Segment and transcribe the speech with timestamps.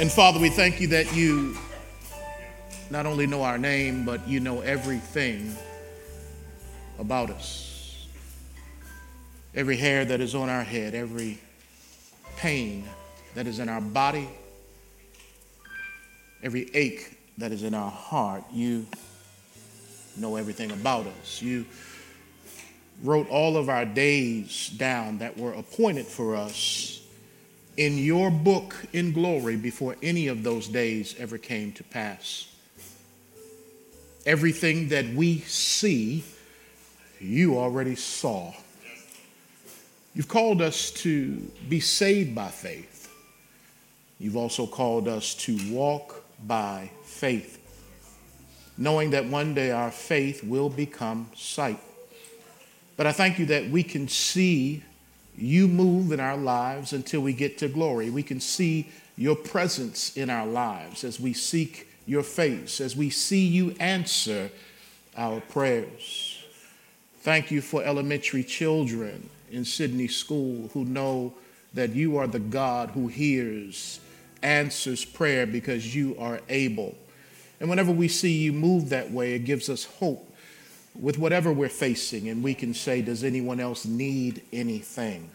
[0.00, 1.54] And Father, we thank you that you
[2.88, 5.54] not only know our name, but you know everything
[6.98, 8.06] about us.
[9.54, 11.38] Every hair that is on our head, every
[12.38, 12.88] pain
[13.34, 14.26] that is in our body,
[16.42, 18.86] every ache that is in our heart, you
[20.16, 21.42] know everything about us.
[21.42, 21.66] You
[23.04, 26.99] wrote all of our days down that were appointed for us
[27.80, 32.46] in your book in glory before any of those days ever came to pass.
[34.26, 36.22] Everything that we see,
[37.20, 38.52] you already saw.
[40.14, 41.36] You've called us to
[41.70, 43.10] be saved by faith.
[44.18, 47.58] You've also called us to walk by faith,
[48.76, 51.80] knowing that one day our faith will become sight.
[52.98, 54.82] But I thank you that we can see
[55.40, 58.10] you move in our lives until we get to glory.
[58.10, 63.10] We can see your presence in our lives as we seek your face, as we
[63.10, 64.50] see you answer
[65.16, 66.42] our prayers.
[67.20, 71.34] Thank you for elementary children in Sydney School who know
[71.74, 74.00] that you are the God who hears,
[74.42, 76.94] answers prayer because you are able.
[77.60, 80.29] And whenever we see you move that way, it gives us hope
[80.94, 85.30] with whatever we're facing, and we can say, Does anyone else need anything?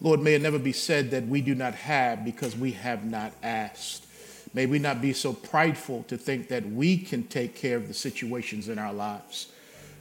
[0.00, 3.32] Lord, may it never be said that we do not have because we have not
[3.42, 4.06] asked.
[4.54, 7.94] May we not be so prideful to think that we can take care of the
[7.94, 9.48] situations in our lives.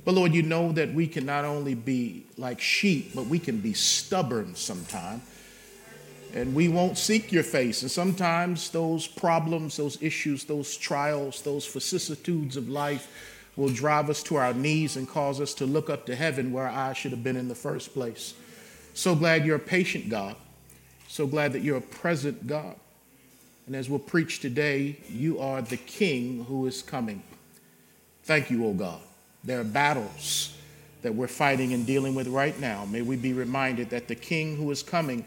[0.06, 3.60] But Lord, you know that we can not only be like sheep, but we can
[3.60, 5.22] be stubborn sometimes.
[6.34, 7.82] And we won't seek your face.
[7.82, 14.24] And sometimes those problems, those issues, those trials, those vicissitudes of life, will drive us
[14.24, 17.24] to our knees and cause us to look up to heaven where I should have
[17.24, 18.36] been in the first place.
[18.94, 20.36] So glad you're a patient God.
[21.08, 22.76] So glad that you're a present God.
[23.66, 27.22] And as we'll preach today, you are the King who is coming.
[28.24, 29.02] Thank you, O God.
[29.44, 30.56] There are battles
[31.02, 32.86] that we're fighting and dealing with right now.
[32.86, 35.26] May we be reminded that the King who is coming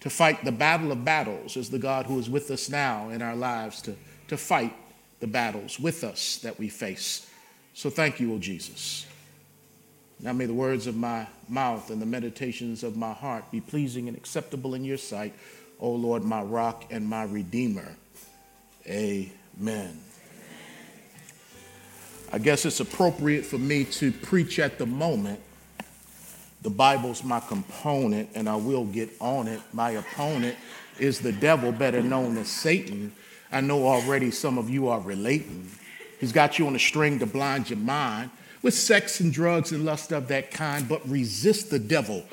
[0.00, 3.22] to fight the battle of battles is the God who is with us now in
[3.22, 3.96] our lives to,
[4.28, 4.74] to fight
[5.20, 7.28] the battles with us that we face.
[7.74, 9.06] So thank you, O Jesus.
[10.20, 14.08] Now may the words of my mouth and the meditations of my heart be pleasing
[14.08, 15.32] and acceptable in your sight,
[15.80, 17.94] O Lord, my rock and my redeemer.
[18.86, 20.00] Amen.
[22.32, 25.40] I guess it's appropriate for me to preach at the moment.
[26.62, 29.60] The Bible's my component, and I will get on it.
[29.72, 30.56] My opponent
[30.98, 33.12] is the devil, better known as Satan.
[33.50, 35.70] I know already some of you are relating.
[36.20, 38.30] He's got you on a string to blind your mind
[38.62, 42.24] with sex and drugs and lust of that kind, but resist the devil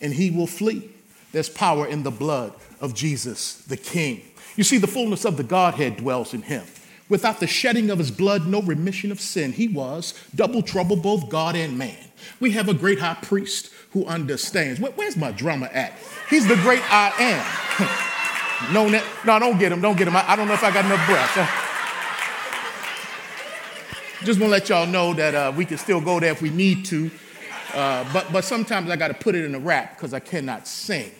[0.00, 0.90] and he will flee.
[1.32, 4.22] There's power in the blood of Jesus, the King.
[4.56, 6.64] You see, the fullness of the Godhead dwells in him.
[7.08, 9.52] Without the shedding of his blood, no remission of sin.
[9.52, 11.96] He was double trouble, both God and man.
[12.40, 14.80] We have a great high priest who understands.
[14.80, 15.92] Where's my drummer at?
[16.30, 18.10] He's the great I am.
[18.72, 20.16] no, no, don't get him, don't get him.
[20.16, 21.60] I, don't know if I got enough breath.
[24.24, 26.50] Just want to let y'all know that uh, we can still go there if we
[26.50, 27.10] need to.
[27.74, 30.66] Uh, but, but sometimes I got to put it in a rap because I cannot
[30.66, 31.10] sing.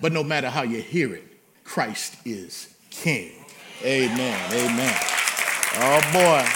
[0.00, 1.24] But no matter how you hear it,
[1.62, 3.32] Christ is King.
[3.82, 4.52] Amen.
[4.52, 4.96] Amen.
[5.76, 6.46] Oh boy.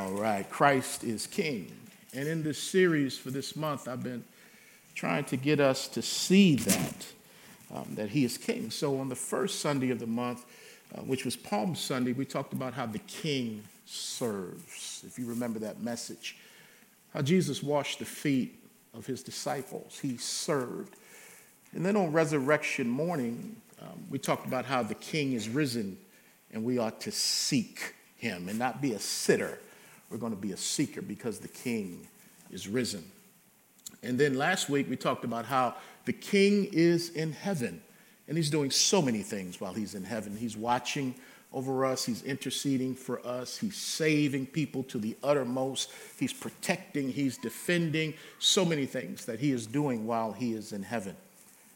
[0.00, 0.48] All right.
[0.48, 1.70] Christ is King.
[2.14, 4.24] And in this series for this month, I've been
[4.94, 7.06] trying to get us to see that,
[7.74, 8.70] um, that He is King.
[8.70, 10.44] So on the first Sunday of the month,
[10.94, 15.02] uh, which was Palm Sunday, we talked about how the king serves.
[15.06, 16.36] If you remember that message,
[17.12, 18.60] how Jesus washed the feet
[18.94, 20.96] of his disciples, he served.
[21.72, 25.98] And then on resurrection morning, um, we talked about how the king is risen
[26.52, 29.58] and we ought to seek him and not be a sitter.
[30.08, 32.06] We're going to be a seeker because the king
[32.50, 33.04] is risen.
[34.04, 37.80] And then last week, we talked about how the king is in heaven
[38.28, 40.36] and he's doing so many things while he's in heaven.
[40.36, 41.14] He's watching
[41.52, 47.38] over us, he's interceding for us, he's saving people to the uttermost, he's protecting, he's
[47.38, 51.16] defending, so many things that he is doing while he is in heaven.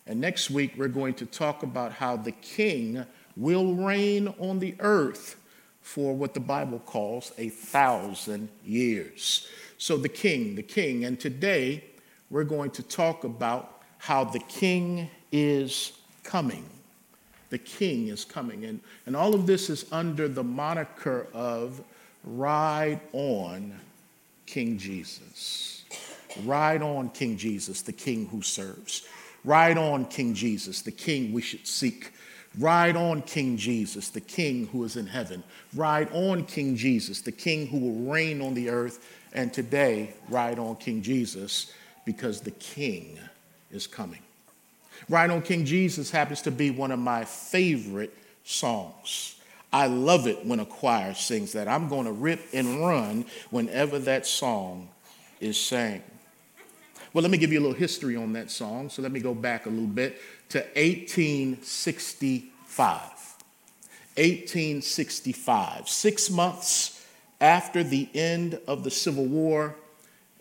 [0.05, 3.05] And next week, we're going to talk about how the king
[3.37, 5.37] will reign on the earth
[5.81, 9.47] for what the Bible calls a thousand years.
[9.77, 11.05] So, the king, the king.
[11.05, 11.85] And today,
[12.31, 15.93] we're going to talk about how the king is
[16.25, 16.65] coming.
[17.51, 18.65] The king is coming.
[18.65, 21.83] And, and all of this is under the moniker of
[22.25, 23.79] Ride On
[24.47, 25.85] King Jesus.
[26.45, 29.07] Ride on King Jesus, the king who serves.
[29.45, 32.13] Ride on, King Jesus, the King we should seek.
[32.59, 35.43] Ride on, King Jesus, the King who is in heaven.
[35.75, 39.07] Ride on, King Jesus, the King who will reign on the earth.
[39.33, 41.73] And today, ride on, King Jesus,
[42.09, 43.19] because the King
[43.71, 44.23] is coming.
[45.11, 49.37] Ride on, King Jesus happens to be one of my favorite songs.
[49.75, 51.69] I love it when a choir sings that.
[51.69, 54.89] I'm going to rip and run whenever that song
[55.39, 56.03] is sang.
[57.13, 58.89] Well, let me give you a little history on that song.
[58.89, 60.19] So let me go back a little bit
[60.49, 62.53] to 1865.
[64.17, 67.07] 1865, six months
[67.39, 69.77] after the end of the Civil War,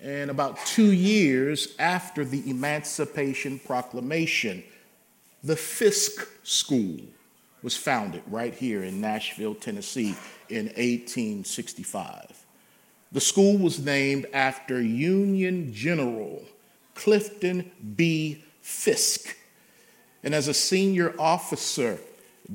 [0.01, 4.63] and about two years after the Emancipation Proclamation,
[5.43, 6.99] the Fisk School
[7.63, 10.15] was founded right here in Nashville, Tennessee
[10.49, 12.45] in 1865.
[13.11, 16.43] The school was named after Union General
[16.93, 18.43] Clinton B.
[18.61, 19.35] Fisk.
[20.23, 21.99] And as a senior officer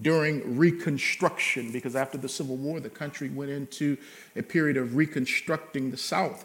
[0.01, 3.97] during Reconstruction, because after the Civil War, the country went into
[4.37, 6.45] a period of reconstructing the South.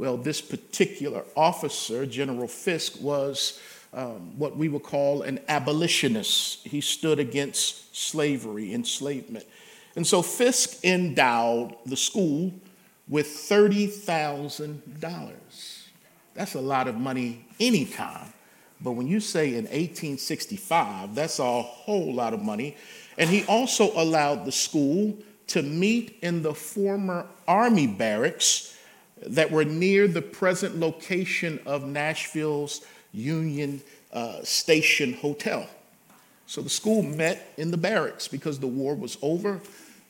[0.00, 3.60] Well, this particular officer, General Fisk, was
[3.92, 6.66] um, what we would call an abolitionist.
[6.66, 9.44] He stood against slavery, enslavement.
[9.96, 12.50] And so Fisk endowed the school
[13.08, 15.32] with $30,000.
[16.32, 18.32] That's a lot of money anytime.
[18.80, 22.74] But when you say in 1865, that's a whole lot of money.
[23.18, 25.18] And he also allowed the school
[25.48, 28.78] to meet in the former Army barracks
[29.26, 33.82] that were near the present location of Nashville's Union
[34.12, 35.68] uh, Station Hotel.
[36.46, 39.60] So the school met in the barracks because the war was over.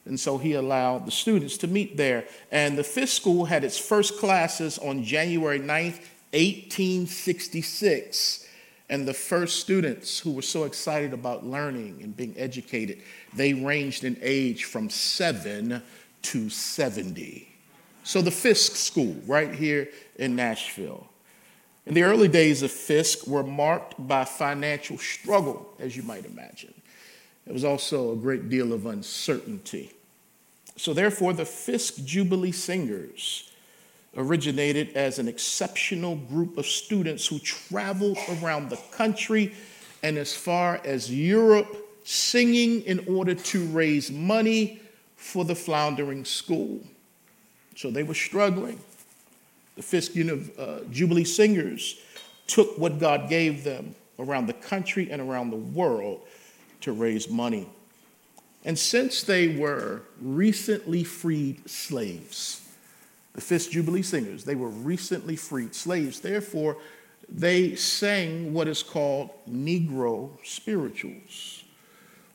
[0.06, 2.24] And so he allowed the students to meet there.
[2.50, 6.00] And the Fisk school had its first classes on January 9th,
[6.32, 8.46] 1866.
[8.88, 13.02] And the first students who were so excited about learning and being educated,
[13.34, 15.82] they ranged in age from seven
[16.22, 17.49] to 70.
[18.10, 21.06] So the Fisk School, right here in Nashville.
[21.86, 26.74] In the early days of Fisk were marked by financial struggle, as you might imagine.
[27.44, 29.92] There was also a great deal of uncertainty.
[30.74, 33.52] So, therefore, the Fisk Jubilee Singers
[34.16, 39.54] originated as an exceptional group of students who traveled around the country
[40.02, 44.80] and as far as Europe, singing in order to raise money
[45.14, 46.80] for the floundering school.
[47.80, 48.78] So they were struggling.
[49.76, 51.98] The Fisk uh, Jubilee Singers
[52.46, 56.20] took what God gave them around the country and around the world
[56.82, 57.66] to raise money.
[58.66, 62.68] And since they were recently freed slaves,
[63.32, 66.20] the Fisk Jubilee Singers, they were recently freed slaves.
[66.20, 66.76] Therefore,
[67.30, 71.59] they sang what is called Negro spirituals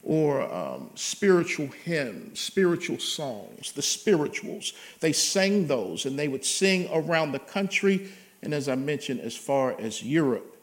[0.06, 4.74] or um, spiritual hymns, spiritual songs, the spirituals.
[5.00, 8.10] They sang those and they would sing around the country
[8.44, 10.56] and, as I mentioned, as far as Europe.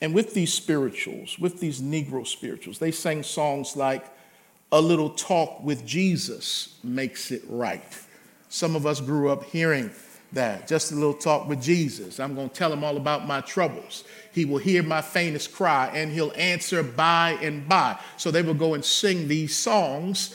[0.00, 4.04] And with these spirituals, with these Negro spirituals, they sang songs like
[4.72, 7.84] A Little Talk with Jesus Makes It Right.
[8.48, 9.90] Some of us grew up hearing
[10.32, 10.66] that.
[10.66, 12.18] Just a little talk with Jesus.
[12.20, 14.04] I'm going to tell him all about my troubles.
[14.32, 17.98] He will hear my faintest cry and he'll answer by and by.
[18.16, 20.34] So they will go and sing these songs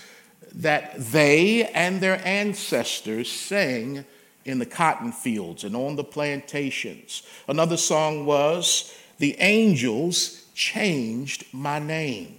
[0.53, 4.05] that they and their ancestors sang
[4.45, 7.23] in the cotton fields and on the plantations.
[7.47, 12.35] Another song was the angels changed my name.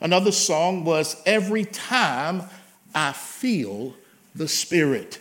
[0.00, 2.42] Another song was Every Time
[2.94, 3.94] I Feel
[4.34, 5.18] the Spirit,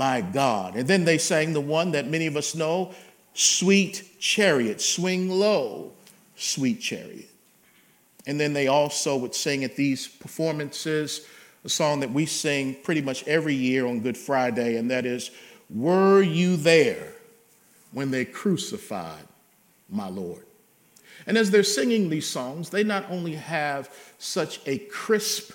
[0.00, 0.76] my God.
[0.76, 2.94] And then they sang the one that many of us know
[3.34, 5.92] Sweet Chariot, swing low,
[6.36, 7.28] sweet chariot.
[8.26, 11.26] And then they also would sing at these performances
[11.66, 15.30] a song that we sing pretty much every year on Good Friday, and that is,
[15.68, 17.12] Were You There
[17.92, 19.28] When They Crucified
[19.90, 20.44] my Lord.
[21.26, 25.52] And as they're singing these songs, they not only have such a crisp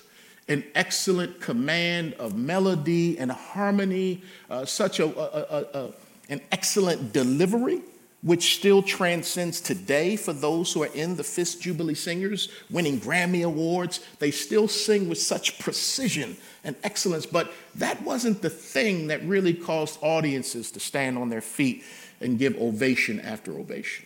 [0.48, 5.94] and excellent command of melody and harmony, uh, such a, a, a,
[6.30, 7.82] an excellent delivery,
[8.22, 13.46] which still transcends today for those who are in the Fisk Jubilee Singers, winning Grammy
[13.46, 14.00] Awards.
[14.20, 19.54] They still sing with such precision and excellence, but that wasn't the thing that really
[19.54, 21.84] caused audiences to stand on their feet
[22.20, 24.06] and give ovation after ovation.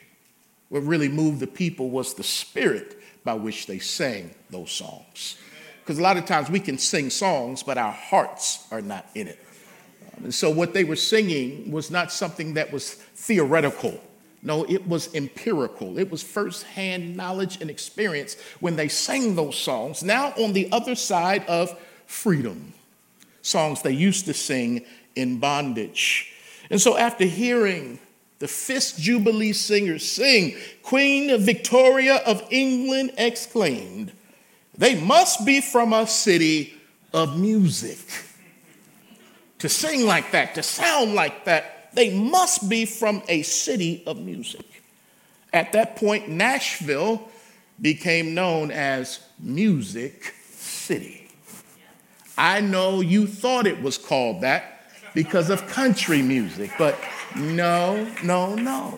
[0.70, 5.38] What really moved the people was the spirit by which they sang those songs.
[5.90, 9.28] Because a lot of times we can sing songs, but our hearts are not in
[9.28, 9.44] it.
[10.16, 14.00] Um, and so what they were singing was not something that was theoretical.
[14.44, 15.98] No, it was empirical.
[15.98, 20.04] It was firsthand knowledge and experience when they sang those songs.
[20.04, 22.74] Now, on the other side of freedom,
[23.42, 26.32] songs they used to sing in bondage.
[26.70, 27.98] And so, after hearing
[28.38, 34.12] the Fisk Jubilee singers sing, Queen Victoria of England exclaimed,
[34.80, 36.74] They must be from a city
[37.14, 38.00] of music.
[39.60, 44.18] To sing like that, to sound like that, they must be from a city of
[44.18, 44.66] music.
[45.52, 47.28] At that point, Nashville
[47.82, 51.28] became known as Music City.
[52.38, 54.82] I know you thought it was called that
[55.14, 56.98] because of country music, but
[57.36, 58.98] no, no, no.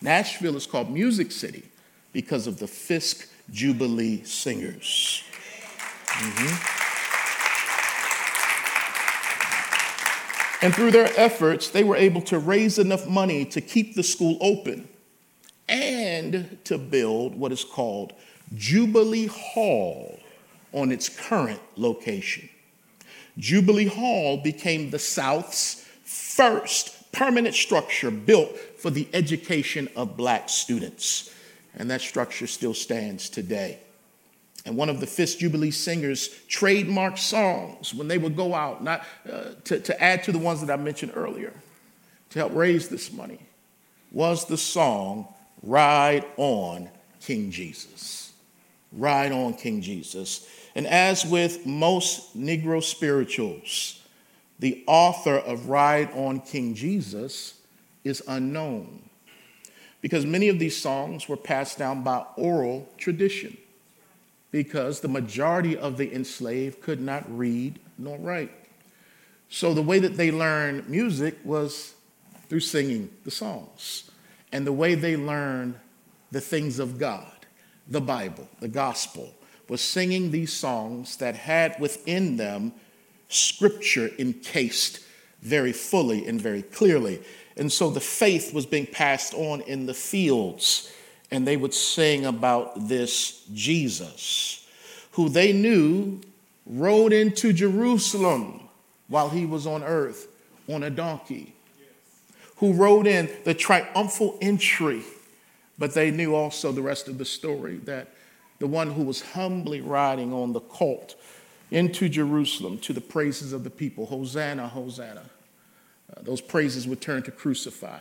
[0.00, 1.64] Nashville is called Music City
[2.12, 5.22] because of the Fisk Jubilee Singers.
[6.06, 6.78] Mm-hmm.
[10.64, 14.38] And through their efforts, they were able to raise enough money to keep the school
[14.40, 14.88] open
[15.68, 18.12] and to build what is called
[18.54, 20.20] Jubilee Hall
[20.72, 22.48] on its current location.
[23.38, 31.32] Jubilee Hall became the South's first permanent structure built for the education of black students.
[31.74, 33.78] And that structure still stands today.
[34.64, 39.04] And one of the Fisk Jubilee singers' trademark songs when they would go out, not
[39.30, 41.52] uh, to, to add to the ones that I mentioned earlier,
[42.30, 43.40] to help raise this money,
[44.12, 45.26] was the song
[45.62, 46.88] Ride On
[47.20, 48.32] King Jesus.
[48.92, 50.48] Ride On King Jesus.
[50.74, 54.00] And as with most Negro spirituals,
[54.58, 57.54] the author of Ride On King Jesus
[58.04, 59.02] is unknown
[60.02, 63.56] because many of these songs were passed down by oral tradition
[64.50, 68.52] because the majority of the enslaved could not read nor write.
[69.48, 71.94] So the way that they learned music was
[72.48, 74.10] through singing the songs.
[74.52, 75.76] And the way they learned
[76.30, 77.46] the things of God,
[77.88, 79.34] the Bible, the gospel,
[79.68, 82.72] was singing these songs that had within them
[83.28, 85.00] scripture encased
[85.40, 87.22] very fully and very clearly.
[87.56, 90.92] And so the faith was being passed on in the fields
[91.32, 94.68] and they would sing about this Jesus,
[95.12, 96.20] who they knew
[96.66, 98.68] rode into Jerusalem
[99.08, 100.28] while he was on earth
[100.68, 101.54] on a donkey,
[102.56, 105.02] who rode in the triumphal entry.
[105.78, 108.08] But they knew also the rest of the story that
[108.58, 111.16] the one who was humbly riding on the colt
[111.70, 115.24] into Jerusalem to the praises of the people Hosanna, Hosanna.
[116.16, 117.98] Uh, those praises would turn to crucify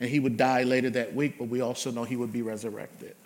[0.00, 3.16] and he would die later that week, but we also know he would be resurrected,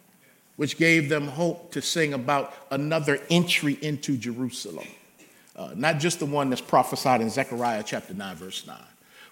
[0.57, 4.87] which gave them hope to sing about another entry into Jerusalem.
[5.55, 8.77] Uh, not just the one that's prophesied in Zechariah chapter 9, verse 9,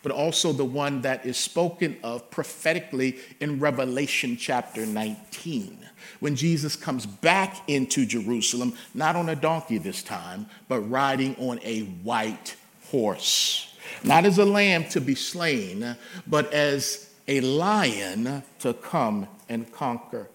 [0.02, 5.78] but also the one that is spoken of prophetically in Revelation chapter 19,
[6.20, 11.58] when Jesus comes back into Jerusalem, not on a donkey this time, but riding on
[11.62, 12.56] a white
[12.90, 13.69] horse.
[14.04, 20.28] Not as a lamb to be slain, but as a lion to come and conquer.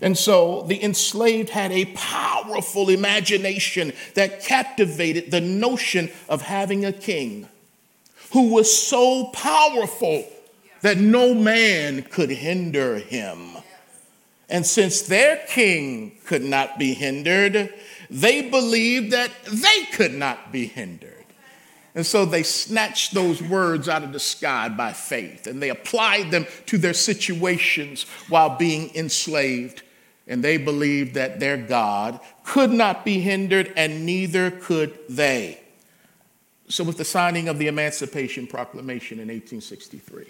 [0.00, 6.92] And so the enslaved had a powerful imagination that captivated the notion of having a
[6.92, 7.48] king
[8.32, 10.24] who was so powerful
[10.82, 13.56] that no man could hinder him.
[14.48, 17.72] And since their king could not be hindered,
[18.10, 21.13] they believed that they could not be hindered.
[21.94, 26.30] And so they snatched those words out of the sky by faith and they applied
[26.30, 29.82] them to their situations while being enslaved.
[30.26, 35.60] And they believed that their God could not be hindered and neither could they.
[36.68, 40.24] So, with the signing of the Emancipation Proclamation in 1863,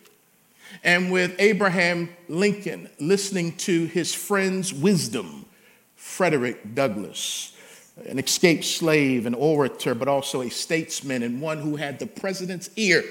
[0.83, 5.47] and with Abraham Lincoln listening to his friend's wisdom,
[5.94, 7.53] Frederick Douglass,
[8.07, 12.71] an escaped slave, an orator, but also a statesman and one who had the president's
[12.77, 13.05] ear.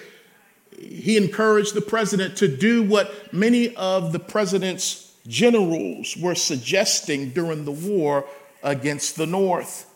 [0.78, 7.66] He encouraged the president to do what many of the president's generals were suggesting during
[7.66, 8.26] the war
[8.62, 9.90] against the North,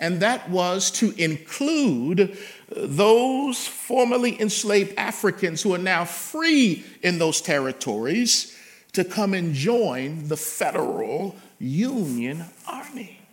[0.00, 2.36] and that was to include
[2.68, 8.56] those formerly enslaved Africans who are now free in those territories
[8.92, 13.23] to come and join the federal Union Army.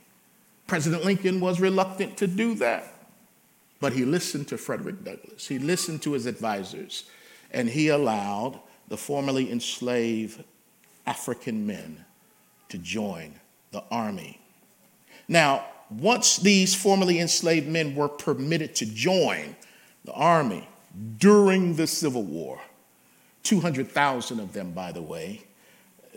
[0.72, 2.96] President Lincoln was reluctant to do that,
[3.82, 5.46] but he listened to Frederick Douglass.
[5.46, 7.10] He listened to his advisors,
[7.52, 10.42] and he allowed the formerly enslaved
[11.06, 12.06] African men
[12.70, 13.34] to join
[13.72, 14.40] the army.
[15.28, 19.58] Now, once these formerly enslaved men were permitted to join
[20.06, 20.70] the army
[21.18, 22.62] during the Civil War,
[23.44, 25.42] 200,000 of them, by the way,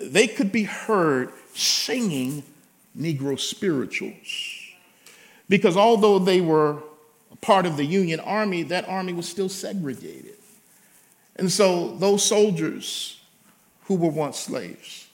[0.01, 2.45] they could be heard singing
[2.99, 4.63] Negro spirituals.
[5.49, 6.83] Because although they were
[7.41, 10.37] part of the Union Army, that army was still segregated.
[11.37, 13.21] And so those soldiers
[13.85, 15.09] who were once slaves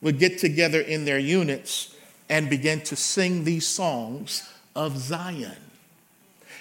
[0.00, 1.94] would get together in their units
[2.28, 5.56] and begin to sing these songs of Zion.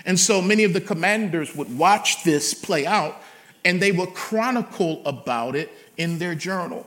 [0.05, 3.22] And so many of the commanders would watch this play out
[3.63, 6.86] and they would chronicle about it in their journal.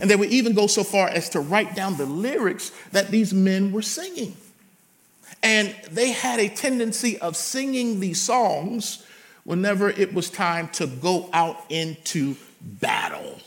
[0.00, 3.32] And they would even go so far as to write down the lyrics that these
[3.32, 4.36] men were singing.
[5.42, 9.04] And they had a tendency of singing these songs
[9.44, 13.38] whenever it was time to go out into battle.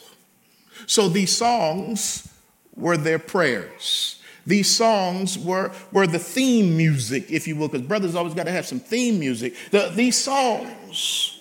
[0.87, 2.27] So these songs
[2.75, 4.19] were their prayers.
[4.47, 8.51] These songs were, were the theme music, if you will, because brothers always got to
[8.51, 9.53] have some theme music.
[9.69, 11.39] The, these songs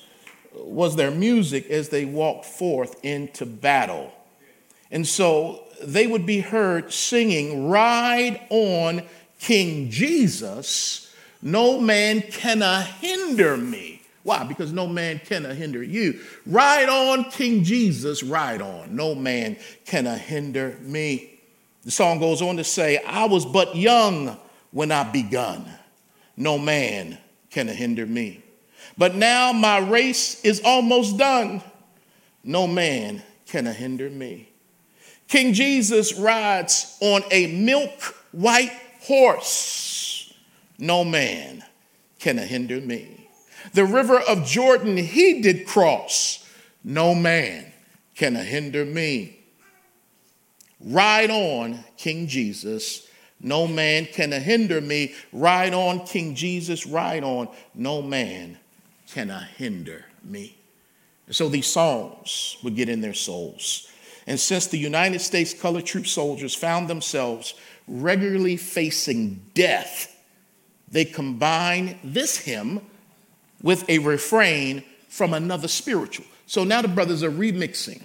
[0.52, 4.12] was their music as they walked forth into battle.
[4.90, 9.02] And so they would be heard singing, Ride on
[9.38, 12.60] King Jesus, no man can
[13.00, 14.02] hinder me.
[14.22, 14.44] Why?
[14.44, 16.20] Because no man can hinder you.
[16.44, 18.94] Ride on, King Jesus, ride on.
[18.94, 19.56] No man
[19.86, 21.40] can hinder me.
[21.84, 24.36] The song goes on to say, I was but young
[24.72, 25.64] when I begun.
[26.36, 27.16] No man
[27.50, 28.42] can hinder me.
[28.98, 31.62] But now my race is almost done.
[32.44, 34.49] No man can hinder me.
[35.30, 40.34] King Jesus rides on a milk white horse.
[40.76, 41.64] No man
[42.18, 43.28] can hinder me.
[43.72, 46.44] The river of Jordan he did cross.
[46.82, 47.72] No man
[48.16, 49.38] can hinder me.
[50.80, 53.06] Ride on, King Jesus.
[53.38, 55.14] No man can hinder me.
[55.32, 56.86] Ride on, King Jesus.
[56.86, 57.48] Ride on.
[57.72, 58.58] No man
[59.12, 60.56] can hinder me.
[61.28, 63.86] And so these songs would get in their souls.
[64.26, 67.54] And since the United States colored troop soldiers found themselves
[67.88, 70.16] regularly facing death,
[70.90, 72.80] they combine this hymn
[73.62, 76.26] with a refrain from another spiritual.
[76.46, 78.02] So now the brothers are remixing.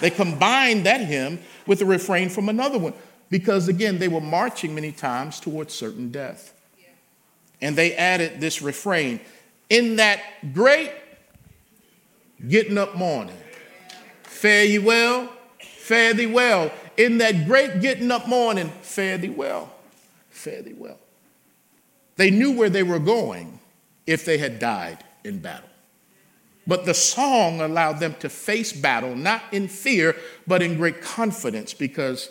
[0.00, 2.92] They combine that hymn with a refrain from another one
[3.30, 6.52] because, again, they were marching many times towards certain death.
[7.60, 9.20] And they added this refrain
[9.70, 10.20] in that
[10.52, 10.90] great
[12.48, 13.36] getting up morning.
[14.42, 19.72] Fare ye well, fare thee well in that great getting up morning, fare thee well,
[20.30, 20.98] fare thee well.
[22.16, 23.60] They knew where they were going
[24.04, 25.68] if they had died in battle.
[26.66, 31.72] But the song allowed them to face battle, not in fear, but in great confidence,
[31.72, 32.28] because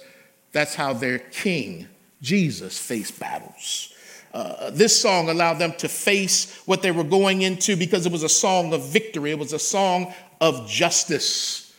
[0.52, 1.88] that's how their king,
[2.22, 3.94] Jesus, faced battles.
[4.34, 8.24] Uh, this song allowed them to face what they were going into because it was
[8.24, 11.70] a song of victory, it was a song of justice.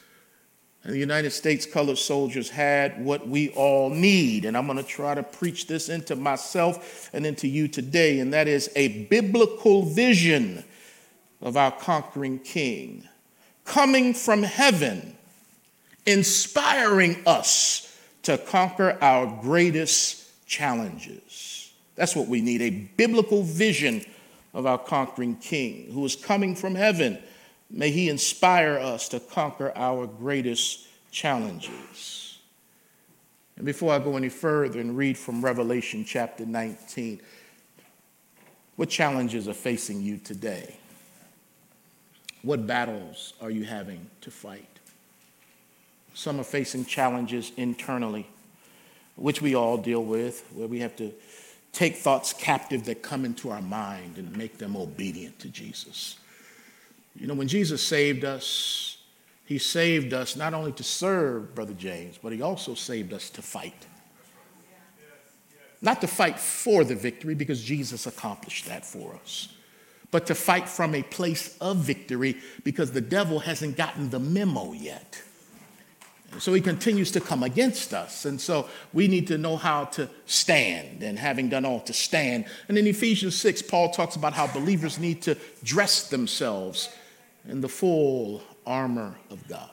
[0.85, 4.45] And the United States colored soldiers had what we all need.
[4.45, 8.33] And I'm going to try to preach this into myself and into you today, and
[8.33, 10.65] that is a biblical vision
[11.41, 13.09] of our conquering king
[13.65, 15.17] coming from heaven,
[16.05, 21.73] inspiring us to conquer our greatest challenges.
[21.95, 24.05] That's what we need a biblical vision
[24.55, 27.19] of our conquering king who is coming from heaven
[27.73, 32.39] May He inspire us to conquer our greatest challenges.
[33.57, 37.21] And before I go any further and read from Revelation chapter 19,
[38.77, 40.77] what challenges are facing you today?
[42.43, 44.69] What battles are you having to fight?
[46.15, 48.27] Some are facing challenges internally,
[49.17, 51.13] which we all deal with, where we have to
[51.73, 56.19] take thoughts captive that come into our mind and make them obedient to Jesus.
[57.15, 58.99] You know, when Jesus saved us,
[59.45, 63.43] he saved us not only to serve, Brother James, but he also saved us to
[63.43, 63.87] fight.
[65.81, 69.49] Not to fight for the victory, because Jesus accomplished that for us,
[70.11, 74.73] but to fight from a place of victory, because the devil hasn't gotten the memo
[74.73, 75.21] yet.
[76.39, 78.25] So he continues to come against us.
[78.25, 82.47] And so we need to know how to stand, and having done all to stand.
[82.69, 86.89] And in Ephesians 6, Paul talks about how believers need to dress themselves
[87.49, 89.71] in the full armor of God.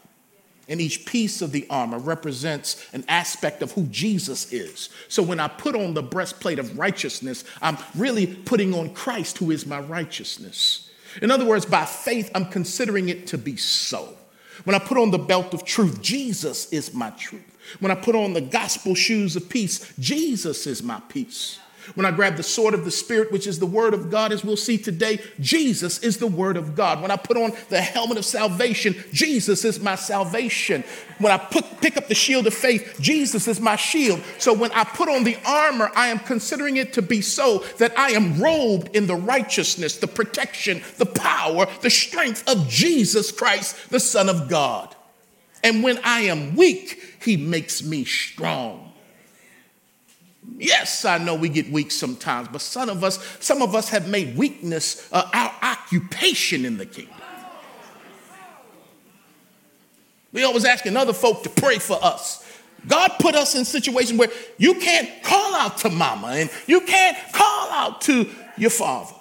[0.67, 4.89] And each piece of the armor represents an aspect of who Jesus is.
[5.07, 9.49] So when I put on the breastplate of righteousness, I'm really putting on Christ, who
[9.49, 10.91] is my righteousness.
[11.23, 14.15] In other words, by faith, I'm considering it to be so.
[14.63, 17.41] When I put on the belt of truth, Jesus is my truth.
[17.79, 21.59] When I put on the gospel shoes of peace, Jesus is my peace.
[21.95, 24.43] When I grab the sword of the Spirit, which is the word of God, as
[24.43, 27.01] we'll see today, Jesus is the word of God.
[27.01, 30.83] When I put on the helmet of salvation, Jesus is my salvation.
[31.19, 34.21] When I put, pick up the shield of faith, Jesus is my shield.
[34.37, 37.97] So when I put on the armor, I am considering it to be so that
[37.97, 43.89] I am robed in the righteousness, the protection, the power, the strength of Jesus Christ,
[43.89, 44.95] the Son of God.
[45.63, 48.88] And when I am weak, he makes me strong.
[50.57, 54.07] Yes, I know we get weak sometimes, but some of us, some of us have
[54.07, 57.15] made weakness uh, our occupation in the kingdom.
[60.31, 62.45] We always asking other folk to pray for us.
[62.87, 67.17] God put us in situations where you can't call out to mama and you can't
[67.33, 69.15] call out to your father.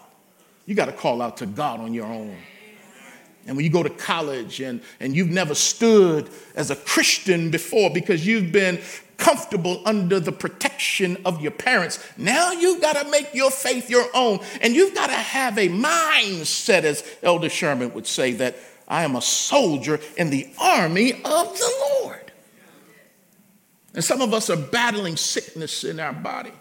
[0.66, 2.36] You got to call out to God on your own.
[3.46, 7.88] And when you go to college and, and you've never stood as a Christian before
[7.88, 8.78] because you've been
[9.18, 12.02] comfortable under the protection of your parents.
[12.16, 14.40] Now you've got to make your faith your own.
[14.62, 19.16] And you've got to have a mindset, as Elder Sherman would say, that I am
[19.16, 22.32] a soldier in the army of the Lord.
[23.92, 26.52] And some of us are battling sickness in our body.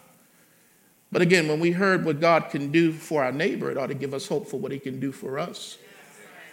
[1.11, 3.93] But again, when we heard what God can do for our neighbor, it ought to
[3.93, 5.77] give us hope for what he can do for us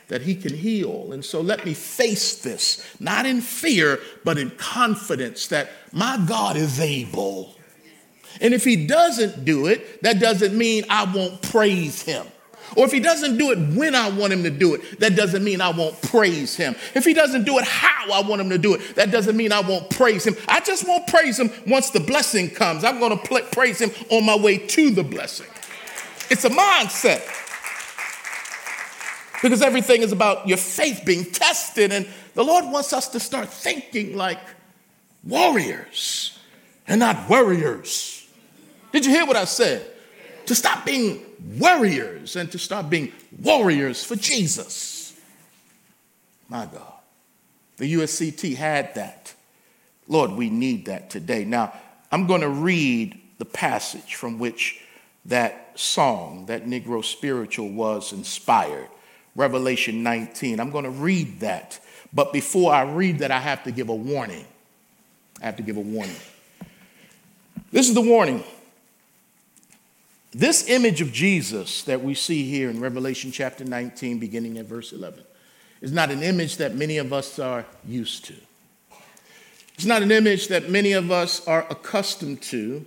[0.08, 1.12] that he can heal.
[1.12, 6.56] And so let me face this, not in fear, but in confidence that my God
[6.56, 7.54] is able.
[8.40, 12.26] And if he doesn't do it, that doesn't mean I won't praise him.
[12.76, 15.44] Or if he doesn't do it when I want him to do it, that doesn't
[15.44, 16.74] mean I won't praise him.
[16.94, 19.52] If he doesn't do it how I want him to do it, that doesn't mean
[19.52, 20.34] I won't praise him.
[20.48, 22.82] I just won't praise him once the blessing comes.
[22.82, 25.46] I'm going to praise him on my way to the blessing.
[26.30, 27.22] It's a mindset
[29.44, 31.92] because everything is about your faith being tested.
[31.92, 34.40] And the Lord wants us to start thinking like
[35.22, 36.38] warriors
[36.88, 38.26] and not worriers.
[38.90, 39.87] Did you hear what I said?
[40.46, 41.26] To stop being
[41.59, 45.14] worriers and to start being warriors for Jesus.
[46.48, 46.94] My God.
[47.76, 49.35] The USCT had that.
[50.09, 51.44] Lord, we need that today.
[51.44, 51.74] Now,
[52.11, 54.80] I'm going to read the passage from which
[55.26, 58.88] that song, that Negro spiritual, was inspired.
[59.36, 60.60] Revelation 19.
[60.60, 61.80] I'm going to read that.
[62.12, 64.44] But before I read that, I have to give a warning.
[65.42, 66.16] I have to give a warning.
[67.72, 68.44] This is the warning.
[70.32, 74.92] This image of Jesus that we see here in Revelation chapter 19, beginning at verse
[74.92, 75.22] 11,
[75.80, 78.34] is not an image that many of us are used to.
[79.74, 82.84] It's not an image that many of us are accustomed to,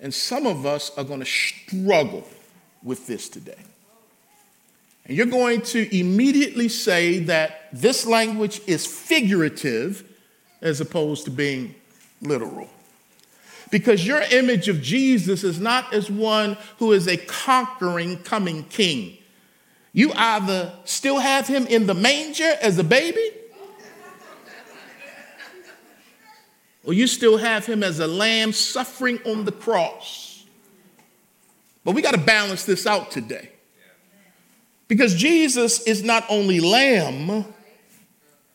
[0.00, 2.26] and some of us are going to struggle
[2.82, 3.58] with this today.
[5.08, 10.04] And you're going to immediately say that this language is figurative
[10.60, 11.74] as opposed to being
[12.20, 12.68] literal.
[13.70, 19.16] Because your image of Jesus is not as one who is a conquering coming king.
[19.94, 23.30] You either still have him in the manger as a baby,
[26.84, 30.44] or you still have him as a lamb suffering on the cross.
[31.84, 33.50] But we got to balance this out today.
[34.88, 37.44] Because Jesus is not only lamb,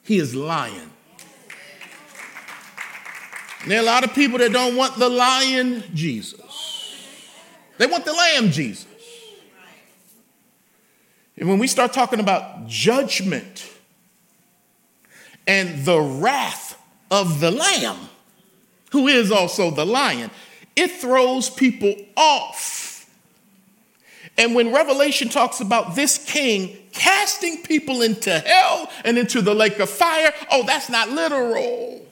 [0.01, 0.89] he is lion.
[3.61, 6.41] And there are a lot of people that don't want the lion Jesus.
[7.77, 8.87] They want the lamb Jesus.
[11.37, 13.69] And when we start talking about judgment
[15.47, 16.77] and the wrath
[17.09, 18.09] of the lamb,
[18.91, 20.29] who is also the lion,
[20.75, 22.92] it throws people off
[24.37, 29.79] and when Revelation talks about this king casting people into hell and into the lake
[29.79, 32.03] of fire, oh, that's not literal.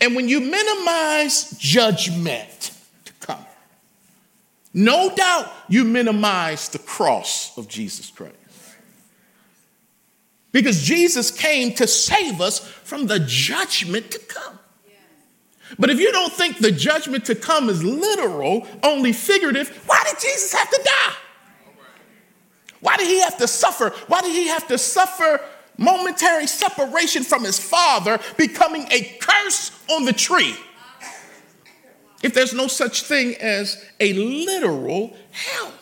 [0.00, 2.72] And when you minimize judgment
[3.04, 3.44] to come,
[4.74, 8.34] no doubt you minimize the cross of Jesus Christ.
[10.50, 14.58] Because Jesus came to save us from the judgment to come.
[15.78, 20.20] But if you don't think the judgment to come is literal, only figurative, why did
[20.20, 21.14] Jesus have to die?
[22.80, 23.90] Why did he have to suffer?
[24.06, 25.40] Why did he have to suffer
[25.76, 30.54] momentary separation from his father, becoming a curse on the tree?
[32.22, 35.72] If there's no such thing as a literal hell.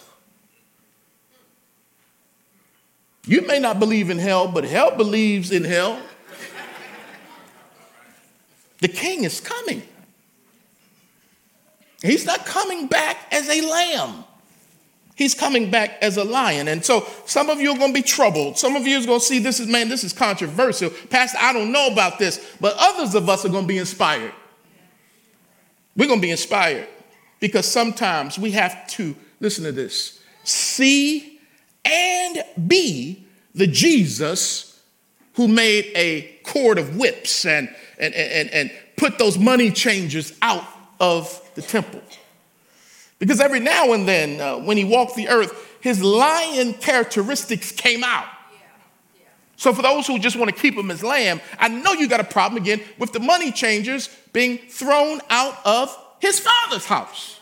[3.27, 5.99] You may not believe in hell, but hell believes in hell.
[8.85, 9.83] The king is coming.
[12.03, 14.25] He's not coming back as a lamb.
[15.15, 16.69] He's coming back as a lion.
[16.69, 18.59] And so some of you are going to be troubled.
[18.59, 20.91] Some of you are going to see this is, man, this is controversial.
[21.09, 22.57] Pastor, I don't know about this.
[22.61, 24.35] But others of us are going to be inspired.
[25.97, 26.87] We're going to be inspired
[27.41, 31.41] because sometimes we have to, listen to this, see
[31.87, 34.79] and be the Jesus
[35.37, 40.65] who made a cord of whips and, and, and, and put those money changers out
[41.01, 42.03] of the temple.
[43.19, 48.03] Because every now and then, uh, when he walked the earth, his lion characteristics came
[48.03, 48.27] out.
[49.57, 52.21] So, for those who just want to keep him as lamb, I know you got
[52.21, 57.39] a problem again with the money changers being thrown out of his father's house.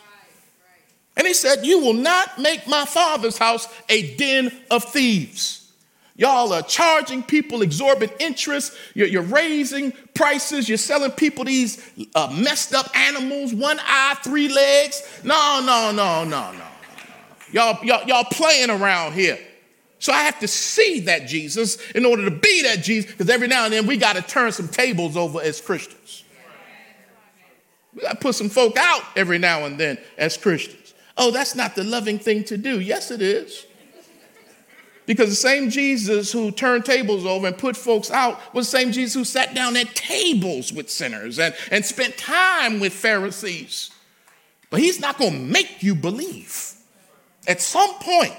[1.15, 5.62] And he said, You will not make my father's house a den of thieves.
[6.15, 8.73] Y'all are charging people exorbitant interest.
[8.93, 10.69] You're, you're raising prices.
[10.69, 15.01] You're selling people these uh, messed up animals, one eye, three legs.
[15.23, 16.65] No, no, no, no, no.
[17.51, 19.39] Y'all, y'all, y'all playing around here.
[19.97, 23.47] So I have to see that Jesus in order to be that Jesus, because every
[23.47, 26.25] now and then we got to turn some tables over as Christians.
[27.95, 30.93] We got to put some folk out every now and then as Christians.
[31.17, 32.79] Oh, that's not the loving thing to do.
[32.81, 33.65] Yes, it is.
[35.05, 38.91] Because the same Jesus who turned tables over and put folks out was the same
[38.91, 43.91] Jesus who sat down at tables with sinners and, and spent time with Pharisees.
[44.69, 46.73] But he's not going to make you believe.
[47.47, 48.33] At some point,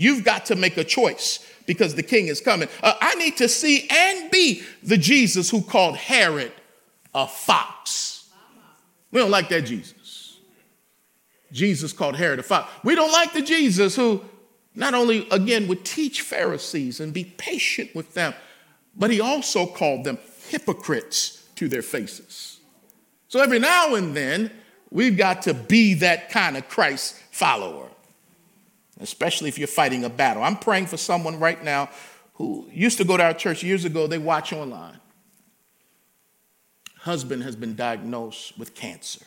[0.00, 2.70] You've got to make a choice because the king is coming.
[2.82, 6.52] Uh, I need to see and be the Jesus who called Herod
[7.14, 8.30] a fox.
[9.10, 10.38] We don't like that Jesus.
[11.52, 12.72] Jesus called Herod a fox.
[12.82, 14.24] We don't like the Jesus who
[14.80, 18.34] not only, again, would teach Pharisees and be patient with them,
[18.96, 22.58] but he also called them hypocrites to their faces.
[23.28, 24.50] So every now and then,
[24.90, 27.90] we've got to be that kind of Christ follower
[29.00, 30.42] especially if you're fighting a battle.
[30.42, 31.90] I'm praying for someone right now
[32.34, 34.98] who used to go to our church years ago, they watch online.
[36.98, 39.24] Husband has been diagnosed with cancer.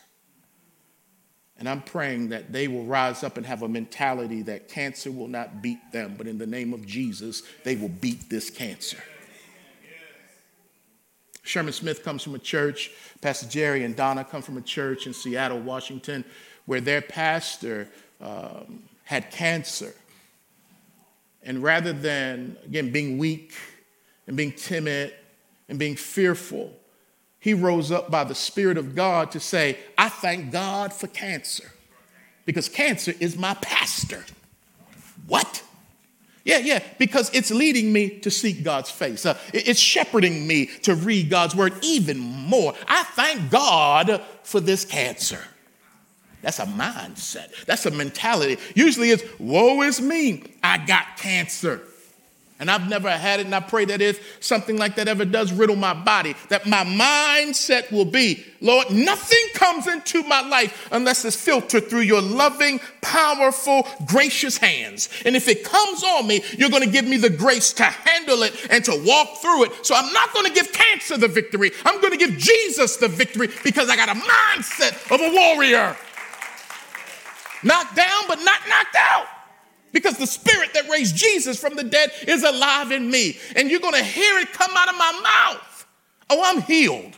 [1.57, 5.27] And I'm praying that they will rise up and have a mentality that cancer will
[5.27, 8.97] not beat them, but in the name of Jesus, they will beat this cancer.
[11.43, 15.13] Sherman Smith comes from a church, Pastor Jerry and Donna come from a church in
[15.13, 16.23] Seattle, Washington,
[16.65, 17.89] where their pastor
[18.21, 19.93] um, had cancer.
[21.43, 23.53] And rather than, again, being weak
[24.25, 25.13] and being timid
[25.67, 26.73] and being fearful,
[27.43, 31.69] he rose up by the Spirit of God to say, I thank God for cancer
[32.45, 34.23] because cancer is my pastor.
[35.27, 35.61] What?
[36.45, 39.25] Yeah, yeah, because it's leading me to seek God's face.
[39.25, 42.75] Uh, it's shepherding me to read God's word even more.
[42.87, 45.43] I thank God for this cancer.
[46.41, 47.65] That's a mindset.
[47.65, 48.57] That's a mentality.
[48.73, 51.81] Usually it's, woe is me, I got cancer.
[52.59, 55.51] And I've never had it, and I pray that if something like that ever does
[55.51, 61.25] riddle my body, that my mindset will be, Lord, nothing comes into my life unless
[61.25, 65.09] it's filtered through your loving, powerful, gracious hands.
[65.25, 68.43] And if it comes on me, you're going to give me the grace to handle
[68.43, 69.85] it and to walk through it.
[69.85, 71.71] So I'm not going to give cancer the victory.
[71.83, 75.97] I'm going to give Jesus the victory because I got a mindset of a warrior
[77.63, 79.27] knocked down, but not knocked out.
[79.93, 83.37] Because the spirit that raised Jesus from the dead is alive in me.
[83.55, 85.85] And you're going to hear it come out of my mouth.
[86.29, 87.15] Oh, I'm healed,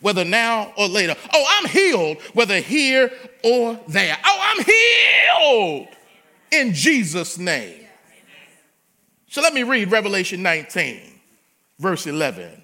[0.00, 1.16] whether now or later.
[1.32, 3.10] Oh, I'm healed, whether here
[3.42, 4.18] or there.
[4.22, 5.88] Oh, I'm healed
[6.50, 7.86] in Jesus' name.
[9.28, 11.00] So let me read Revelation 19,
[11.78, 12.62] verse 11.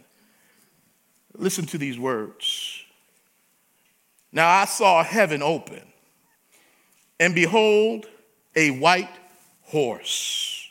[1.36, 2.82] Listen to these words.
[4.32, 5.82] Now I saw heaven open
[7.20, 8.06] and behold,
[8.56, 9.08] a white
[9.64, 10.68] horse.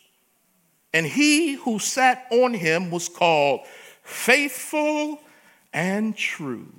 [0.94, 3.62] And he who sat on him was called
[4.04, 5.20] faithful
[5.74, 6.72] and true.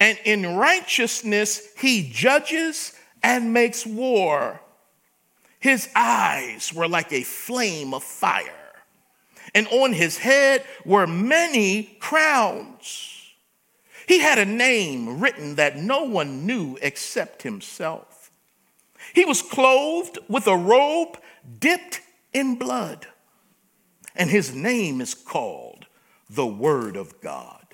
[0.00, 2.92] And in righteousness he judges
[3.22, 4.60] and makes war.
[5.58, 8.52] His eyes were like a flame of fire,
[9.54, 13.32] and on his head were many crowns.
[14.06, 18.13] He had a name written that no one knew except himself.
[19.14, 21.18] He was clothed with a robe
[21.60, 22.00] dipped
[22.32, 23.06] in blood,
[24.16, 25.86] and his name is called
[26.28, 27.64] the Word of God.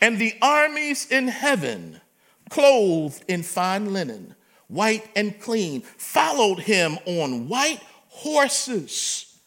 [0.00, 2.00] And the armies in heaven,
[2.50, 4.34] clothed in fine linen,
[4.66, 9.38] white and clean, followed him on white horses.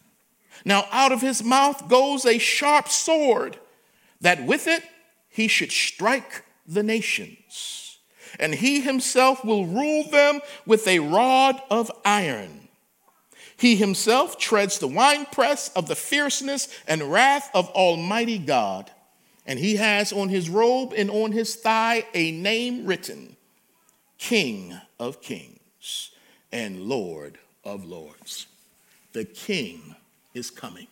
[0.64, 3.60] Now, out of his mouth goes a sharp sword,
[4.22, 4.84] that with it
[5.28, 7.47] he should strike the nations
[8.40, 12.68] and he himself will rule them with a rod of iron.
[13.58, 18.92] He himself treads the winepress of the fierceness and wrath of Almighty God.
[19.48, 23.36] And he has on his robe and on his thigh a name written
[24.20, 26.12] King of kings
[26.52, 28.48] and Lord of lords.
[29.14, 29.96] The King
[30.34, 30.88] is coming.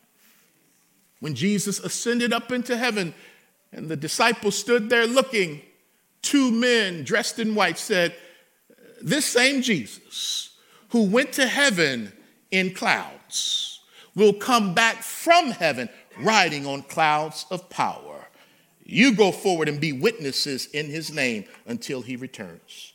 [1.19, 3.13] When Jesus ascended up into heaven
[3.71, 5.61] and the disciples stood there looking,
[6.25, 8.15] two men dressed in white said,
[9.01, 10.57] This same Jesus
[10.89, 12.11] who went to heaven
[12.51, 13.79] in clouds
[14.15, 15.87] will come back from heaven
[16.19, 18.27] riding on clouds of power.
[18.83, 22.93] You go forward and be witnesses in his name until he returns.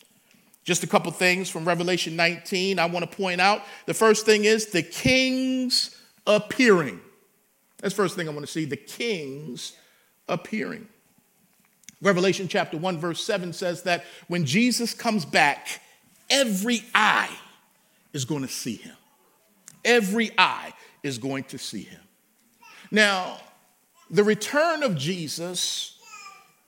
[0.64, 3.62] Just a couple things from Revelation 19 I want to point out.
[3.87, 7.01] The first thing is the king's appearing.
[7.79, 9.73] That's the first thing I want to see the king's
[10.29, 10.87] appearing.
[12.02, 15.80] Revelation chapter 1, verse 7 says that when Jesus comes back,
[16.30, 17.30] every eye
[18.12, 18.96] is going to see him.
[19.84, 22.00] Every eye is going to see him.
[22.90, 23.38] Now,
[24.10, 25.98] the return of Jesus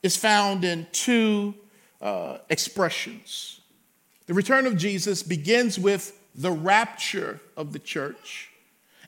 [0.03, 1.55] is found in two
[2.01, 3.61] uh, expressions.
[4.27, 8.51] The return of Jesus begins with the rapture of the church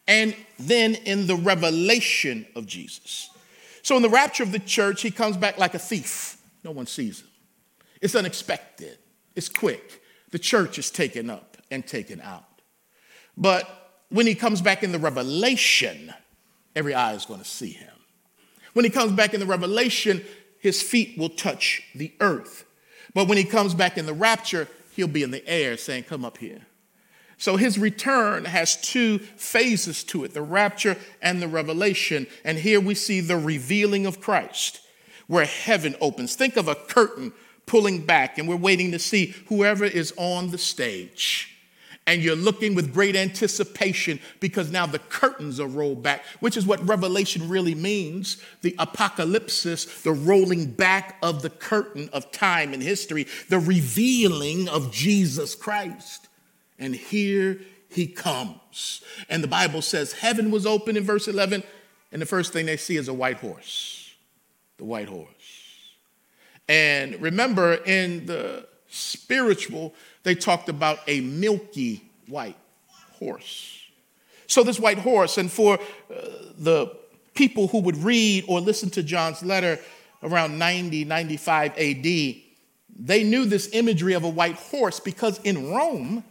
[0.06, 3.30] and then in the revelation of Jesus.
[3.84, 6.38] So, in the rapture of the church, he comes back like a thief.
[6.64, 7.28] No one sees him.
[8.00, 8.98] It's unexpected,
[9.36, 10.02] it's quick.
[10.30, 12.48] The church is taken up and taken out.
[13.36, 13.68] But
[14.08, 16.12] when he comes back in the revelation,
[16.74, 17.92] every eye is going to see him.
[18.72, 20.24] When he comes back in the revelation,
[20.58, 22.64] his feet will touch the earth.
[23.12, 24.66] But when he comes back in the rapture,
[24.96, 26.62] he'll be in the air saying, Come up here.
[27.38, 32.26] So his return has two phases to it the rapture and the revelation.
[32.44, 34.80] And here we see the revealing of Christ,
[35.26, 36.36] where heaven opens.
[36.36, 37.32] Think of a curtain
[37.66, 41.54] pulling back, and we're waiting to see whoever is on the stage
[42.06, 46.66] and you're looking with great anticipation because now the curtains are rolled back, which is
[46.66, 49.62] what Revelation really means the apocalypse,
[50.02, 56.23] the rolling back of the curtain of time and history, the revealing of Jesus Christ.
[56.78, 59.02] And here he comes.
[59.28, 61.62] And the Bible says heaven was open in verse 11,
[62.12, 64.14] and the first thing they see is a white horse.
[64.78, 65.28] The white horse.
[66.68, 72.56] And remember, in the spiritual, they talked about a milky white
[73.12, 73.80] horse.
[74.46, 76.14] So, this white horse, and for uh,
[76.56, 76.96] the
[77.34, 79.78] people who would read or listen to John's letter
[80.22, 82.04] around 90, 95 AD,
[82.96, 86.24] they knew this imagery of a white horse because in Rome,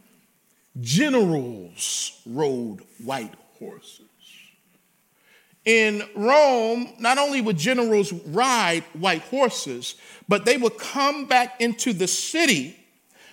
[0.80, 4.02] generals rode white horses.
[5.66, 9.96] In Rome, not only would generals ride white horses,
[10.28, 12.78] but they would come back into the city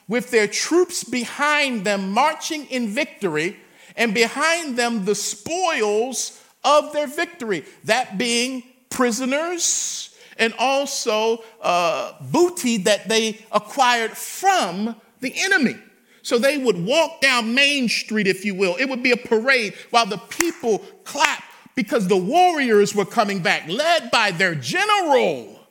[0.07, 3.57] with their troops behind them marching in victory,
[3.96, 12.79] and behind them the spoils of their victory, that being prisoners and also uh, booty
[12.79, 15.76] that they acquired from the enemy.
[16.22, 18.76] So they would walk down Main Street, if you will.
[18.76, 23.68] It would be a parade while the people clapped because the warriors were coming back,
[23.68, 25.66] led by their general.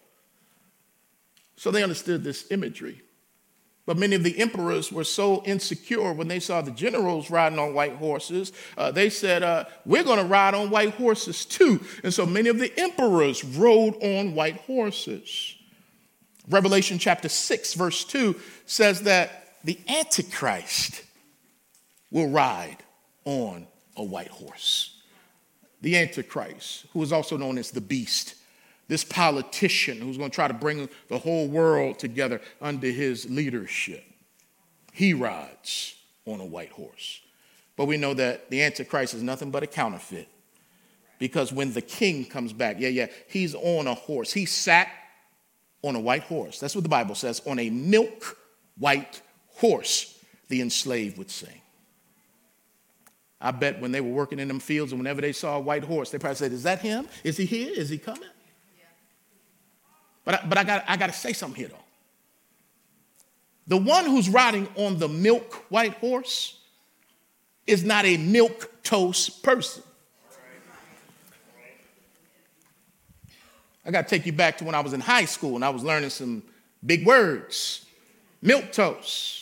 [1.55, 3.01] So they understood this imagery.
[3.85, 7.73] But many of the emperors were so insecure when they saw the generals riding on
[7.73, 11.83] white horses, uh, they said, uh, We're going to ride on white horses too.
[12.03, 15.55] And so many of the emperors rode on white horses.
[16.47, 18.35] Revelation chapter 6, verse 2
[18.67, 21.03] says that the Antichrist
[22.11, 22.77] will ride
[23.25, 25.01] on a white horse.
[25.81, 28.35] The Antichrist, who is also known as the beast
[28.89, 34.03] this politician who's going to try to bring the whole world together under his leadership.
[34.91, 35.95] He rides
[36.25, 37.21] on a white horse.
[37.77, 40.27] But we know that the Antichrist is nothing but a counterfeit.
[41.19, 44.33] Because when the king comes back, yeah, yeah, he's on a horse.
[44.33, 44.89] He sat
[45.83, 46.59] on a white horse.
[46.59, 48.37] That's what the Bible says on a milk
[48.77, 49.21] white
[49.59, 50.17] horse,
[50.47, 51.61] the enslaved would sing.
[53.41, 55.83] I bet when they were working in them fields and whenever they saw a white
[55.83, 57.07] horse, they probably said, Is that him?
[57.23, 57.71] Is he here?
[57.73, 58.23] Is he coming?
[60.25, 61.75] But I, but I got I got to say something here though.
[63.67, 66.59] The one who's riding on the milk white horse
[67.65, 69.83] is not a milk toast person.
[73.85, 75.69] I got to take you back to when I was in high school and I
[75.69, 76.43] was learning some
[76.85, 77.85] big words.
[78.41, 79.38] Milk toast.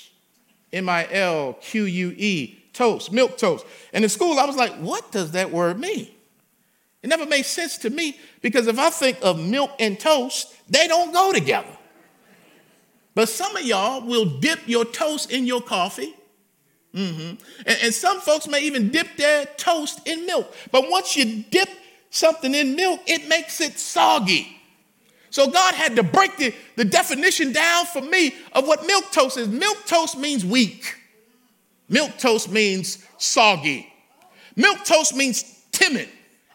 [0.73, 3.65] M I L Q U E, toast, milk toast.
[3.93, 6.09] And in school, I was like, what does that word mean?
[7.03, 10.87] It never made sense to me because if I think of milk and toast, they
[10.87, 11.77] don't go together.
[13.15, 16.13] But some of y'all will dip your toast in your coffee.
[16.93, 17.41] Mm-hmm.
[17.65, 20.53] And, and some folks may even dip their toast in milk.
[20.71, 21.69] But once you dip
[22.09, 24.56] something in milk, it makes it soggy.
[25.29, 29.37] So God had to break the, the definition down for me of what milk toast
[29.37, 29.47] is.
[29.47, 30.95] Milk toast means weak.
[31.89, 33.91] Milk toast means soggy.
[34.55, 36.09] Milk toast means timid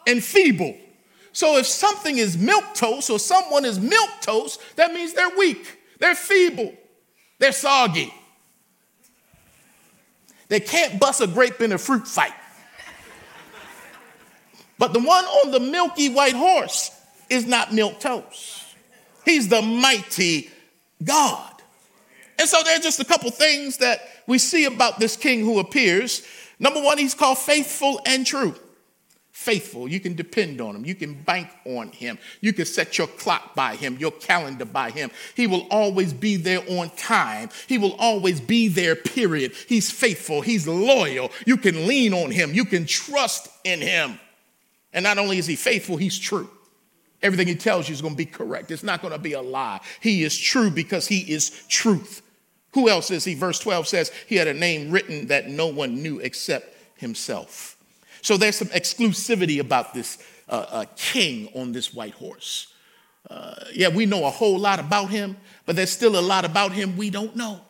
[0.06, 0.76] and feeble.
[1.32, 5.78] So if something is milk toast or someone is milk toast, that means they're weak,
[5.98, 6.74] they're feeble,
[7.38, 8.12] they're soggy.
[10.48, 12.34] They can't bust a grape in a fruit fight.
[14.78, 16.90] But the one on the milky white horse
[17.30, 18.61] is not milk toast.
[19.24, 20.50] He's the mighty
[21.02, 21.50] God.
[22.38, 26.26] And so there's just a couple things that we see about this king who appears.
[26.58, 28.54] Number one, he's called faithful and true
[29.42, 29.88] faithful.
[29.88, 30.84] You can depend on him.
[30.84, 32.18] You can bank on him.
[32.40, 35.10] You can set your clock by him, your calendar by him.
[35.34, 37.50] He will always be there on time.
[37.66, 39.52] He will always be there, period.
[39.68, 40.42] He's faithful.
[40.42, 41.32] He's loyal.
[41.44, 42.54] You can lean on him.
[42.54, 44.20] You can trust in him.
[44.92, 46.48] And not only is he faithful, he's true.
[47.22, 48.70] Everything he tells you is going to be correct.
[48.70, 49.80] It's not going to be a lie.
[50.00, 52.22] He is true because he is truth.
[52.74, 53.34] Who else is he?
[53.34, 57.76] Verse 12 says he had a name written that no one knew except himself.
[58.22, 60.18] So there's some exclusivity about this
[60.48, 62.72] uh, uh, king on this white horse.
[63.28, 66.72] Uh, yeah, we know a whole lot about him, but there's still a lot about
[66.72, 67.60] him we don't know.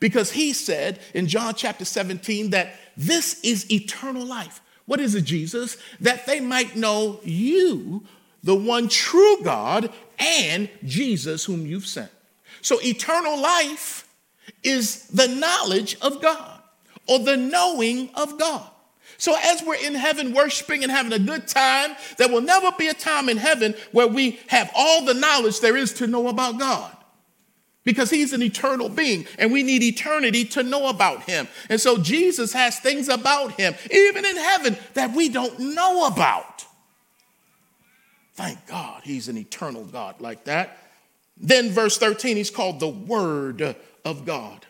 [0.00, 4.60] Because he said in John chapter 17 that this is eternal life.
[4.86, 5.76] What is it, Jesus?
[6.00, 8.04] That they might know you,
[8.42, 12.10] the one true God, and Jesus whom you've sent.
[12.60, 14.08] So eternal life
[14.62, 16.60] is the knowledge of God
[17.06, 18.68] or the knowing of God.
[19.20, 22.86] So, as we're in heaven worshiping and having a good time, there will never be
[22.86, 26.58] a time in heaven where we have all the knowledge there is to know about
[26.58, 26.94] God.
[27.82, 31.48] Because he's an eternal being and we need eternity to know about him.
[31.68, 36.57] And so Jesus has things about him, even in heaven, that we don't know about.
[38.38, 40.78] Thank God he's an eternal God like that.
[41.36, 43.74] Then, verse 13, he's called the Word
[44.04, 44.64] of God.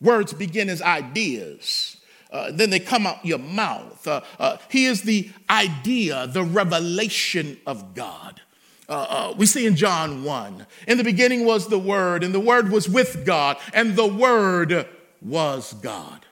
[0.00, 1.96] Words begin as ideas.
[2.30, 4.06] Uh, then they come out your mouth.
[4.06, 8.40] Uh, uh, he is the idea, the revelation of God.
[8.88, 12.38] Uh, uh, we see in John 1 in the beginning was the Word, and the
[12.38, 14.86] Word was with God, and the Word
[15.20, 16.24] was God.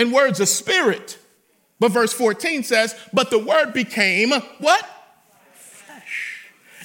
[0.00, 1.16] And Word's a spirit.
[1.78, 4.96] But verse 14 says, But the Word became what?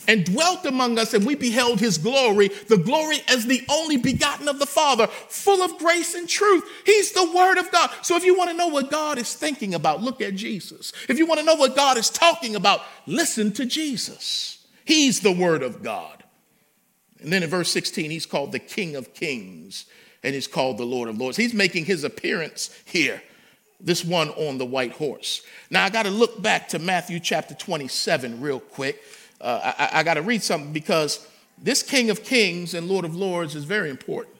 [0.07, 4.47] And dwelt among us, and we beheld his glory, the glory as the only begotten
[4.47, 6.63] of the Father, full of grace and truth.
[6.85, 7.89] He's the Word of God.
[8.01, 10.93] So if you want to know what God is thinking about, look at Jesus.
[11.09, 14.65] If you want to know what God is talking about, listen to Jesus.
[14.85, 16.23] He's the Word of God.
[17.21, 19.85] And then in verse 16, he's called the King of Kings
[20.23, 21.37] and he's called the Lord of Lords.
[21.37, 23.21] He's making his appearance here,
[23.79, 25.43] this one on the white horse.
[25.69, 29.01] Now I got to look back to Matthew chapter 27 real quick
[29.41, 31.27] uh, I, I got to read something because
[31.57, 34.35] this King of Kings and Lord of Lords is very important.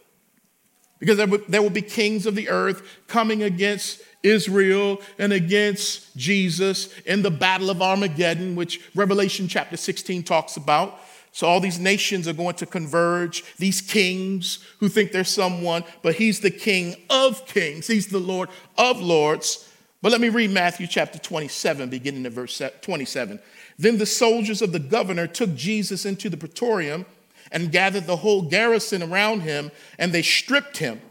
[0.99, 6.89] Because there there will be kings of the earth coming against Israel and against Jesus
[7.01, 10.99] in the battle of Armageddon, which Revelation chapter 16 talks about.
[11.31, 16.15] So all these nations are going to converge, these kings who think they're someone, but
[16.15, 19.69] he's the king of kings, he's the Lord of lords.
[20.01, 23.39] But let me read Matthew chapter 27, beginning at verse 27.
[23.77, 27.05] Then the soldiers of the governor took Jesus into the praetorium
[27.51, 31.01] and gathered the whole garrison around him, and they stripped him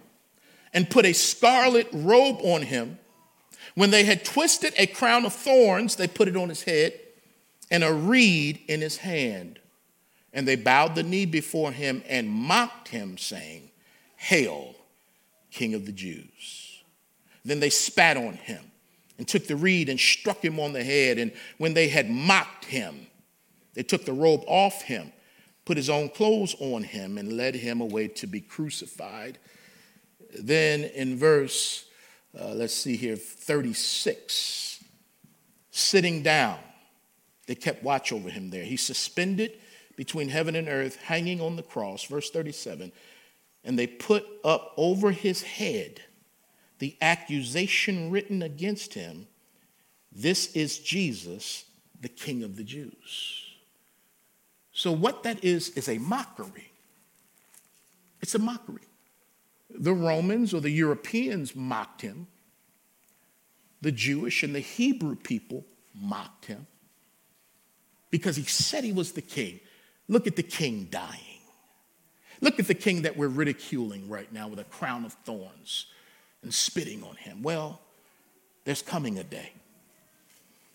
[0.72, 2.98] and put a scarlet robe on him.
[3.74, 6.98] When they had twisted a crown of thorns, they put it on his head
[7.70, 9.58] and a reed in his hand.
[10.32, 13.70] And they bowed the knee before him and mocked him, saying,
[14.16, 14.74] Hail,
[15.50, 16.82] King of the Jews.
[17.44, 18.72] Then they spat on him
[19.18, 21.18] and took the reed and struck him on the head.
[21.18, 23.06] And when they had mocked him,
[23.74, 25.12] they took the robe off him,
[25.64, 29.38] put his own clothes on him, and led him away to be crucified.
[30.38, 31.86] Then in verse,
[32.38, 34.82] uh, let's see here, 36,
[35.70, 36.58] sitting down,
[37.46, 38.64] they kept watch over him there.
[38.64, 39.58] He suspended
[39.96, 42.04] between heaven and earth, hanging on the cross.
[42.04, 42.90] Verse 37,
[43.64, 46.00] and they put up over his head
[46.84, 49.26] the accusation written against him
[50.12, 51.64] this is Jesus,
[51.98, 53.42] the King of the Jews.
[54.70, 56.70] So, what that is, is a mockery.
[58.20, 58.82] It's a mockery.
[59.70, 62.26] The Romans or the Europeans mocked him,
[63.80, 65.64] the Jewish and the Hebrew people
[65.94, 66.66] mocked him
[68.10, 69.58] because he said he was the king.
[70.06, 71.40] Look at the king dying.
[72.42, 75.86] Look at the king that we're ridiculing right now with a crown of thorns
[76.44, 77.42] and spitting on him.
[77.42, 77.80] Well,
[78.64, 79.52] there's coming a day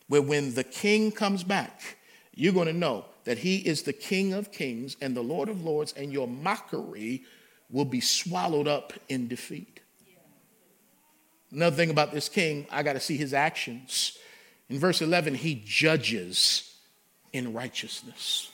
[0.08, 1.98] where when the king comes back,
[2.36, 5.64] you're going to know that he is the King of kings and the Lord of
[5.64, 7.24] lords, and your mockery
[7.70, 9.82] will be swallowed up in defeat.
[11.52, 14.18] Another thing about this king, I got to see his actions.
[14.68, 16.76] In verse 11, he judges
[17.32, 18.52] in righteousness.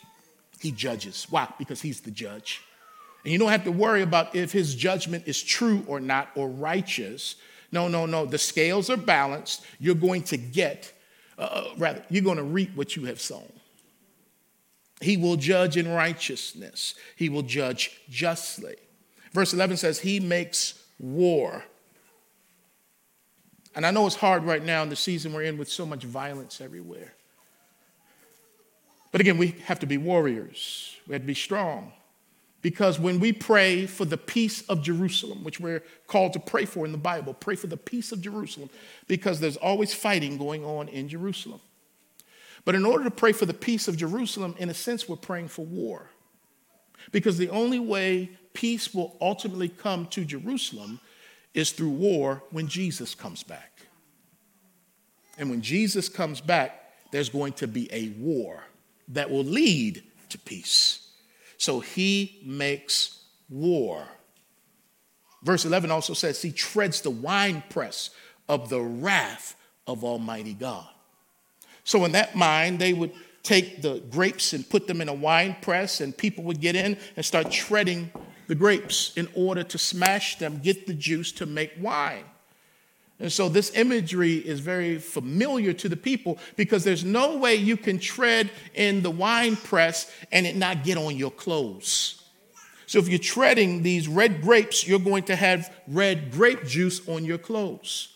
[0.60, 1.28] He judges.
[1.30, 1.48] Why?
[1.58, 2.62] Because he's the judge.
[3.26, 6.48] And you don't have to worry about if his judgment is true or not or
[6.48, 7.38] righteous.
[7.72, 8.28] No, no, no.
[8.28, 9.66] The scales are balanced.
[9.80, 10.94] You're going to get,
[11.40, 13.52] uh, uh rather, you're going to reap what you have sown.
[15.02, 18.76] He will judge in righteousness, he will judge justly.
[19.34, 21.64] Verse 11 says, He makes war.
[23.76, 26.04] And I know it's hard right now in the season we're in with so much
[26.04, 27.14] violence everywhere.
[29.12, 31.92] But again, we have to be warriors, we have to be strong.
[32.66, 36.84] Because when we pray for the peace of Jerusalem, which we're called to pray for
[36.84, 38.72] in the Bible, pray for the peace of Jerusalem,
[39.08, 41.62] because there's always fighting going on in Jerusalem.
[42.64, 45.50] But in order to pray for the peace of Jerusalem, in a sense, we're praying
[45.50, 46.10] for war.
[47.12, 51.00] Because the only way peace will ultimately come to Jerusalem
[51.54, 53.86] is through war when Jesus comes back.
[55.38, 58.64] And when Jesus comes back, there's going to be a war
[59.10, 61.05] that will lead to peace.
[61.58, 64.08] So he makes war.
[65.44, 68.10] Verse 11 also says he treads the winepress
[68.50, 69.56] of the wrath
[69.88, 70.88] of Almighty God.
[71.84, 75.56] So, in that mind, they would take the grapes and put them in a wine
[75.62, 78.12] press, and people would get in and start treading
[78.48, 82.24] the grapes in order to smash them, get the juice to make wine.
[83.20, 87.78] And so this imagery is very familiar to the people because there's no way you
[87.78, 92.22] can tread in the wine press and it not get on your clothes.
[92.88, 97.24] So if you're treading these red grapes, you're going to have red grape juice on
[97.26, 98.14] your clothes.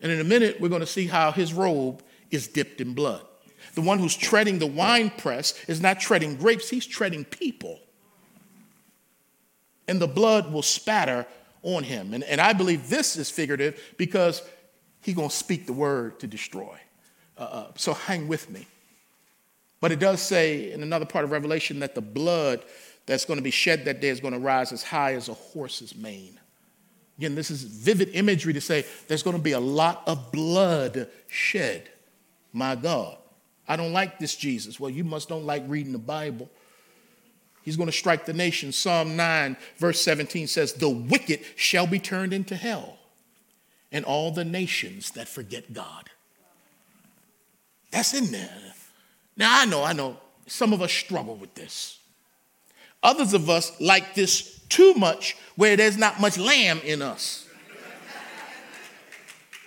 [0.00, 3.22] And in a minute, we're going to see how his robe is dipped in blood.
[3.74, 7.78] The one who's treading the wine press is not treading grapes, he's treading people.
[9.88, 11.26] And the blood will spatter
[11.66, 12.14] on him.
[12.14, 14.40] And, and I believe this is figurative because
[15.02, 16.78] he's going to speak the word to destroy.
[17.36, 18.66] Uh, uh, so hang with me.
[19.80, 22.64] But it does say in another part of Revelation that the blood
[23.04, 25.34] that's going to be shed that day is going to rise as high as a
[25.34, 26.38] horse's mane.
[27.18, 31.08] Again, this is vivid imagery to say there's going to be a lot of blood
[31.26, 31.88] shed.
[32.52, 33.18] My God.
[33.68, 34.78] I don't like this Jesus.
[34.78, 36.48] Well, you must don't like reading the Bible.
[37.66, 38.70] He's going to strike the nation.
[38.70, 42.96] Psalm 9, verse 17 says, The wicked shall be turned into hell,
[43.90, 46.08] and all the nations that forget God.
[47.90, 48.56] That's in there.
[49.36, 51.98] Now, I know, I know, some of us struggle with this.
[53.02, 57.48] Others of us like this too much, where there's not much lamb in us.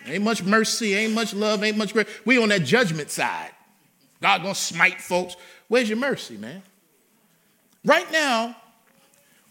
[0.05, 2.07] Ain't much mercy, ain't much love, ain't much grace.
[2.23, 3.51] We on that judgment side.
[4.21, 5.35] God gonna smite folks.
[5.67, 6.63] Where's your mercy, man?
[7.85, 8.55] Right now,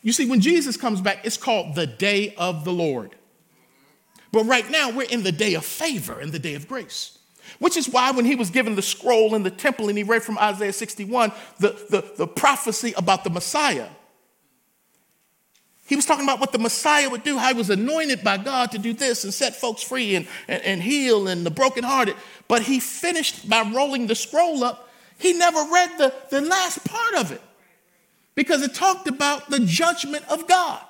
[0.02, 3.14] you see, when Jesus comes back, it's called the day of the Lord.
[4.30, 7.18] But right now, we're in the day of favor and the day of grace.
[7.58, 10.22] Which is why, when he was given the scroll in the temple and he read
[10.22, 13.88] from Isaiah 61, the, the, the prophecy about the Messiah,
[15.86, 18.70] he was talking about what the Messiah would do, how he was anointed by God
[18.72, 22.14] to do this and set folks free and, and, and heal and the brokenhearted.
[22.46, 24.90] But he finished by rolling the scroll up.
[25.18, 27.40] He never read the, the last part of it
[28.38, 30.80] because it talked about the judgment of God,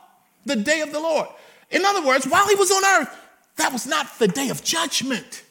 [0.45, 1.29] the day of the Lord.
[1.71, 3.17] In other words, while he was on earth,
[3.57, 5.45] that was not the day of judgment,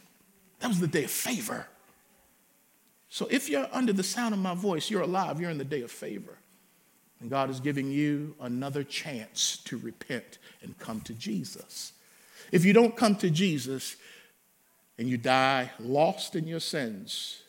[0.59, 1.65] that was the day of favor.
[3.09, 5.81] So if you're under the sound of my voice, you're alive, you're in the day
[5.81, 6.37] of favor.
[7.19, 11.93] And God is giving you another chance to repent and come to Jesus.
[12.51, 13.95] If you don't come to Jesus
[14.99, 17.41] and you die lost in your sins,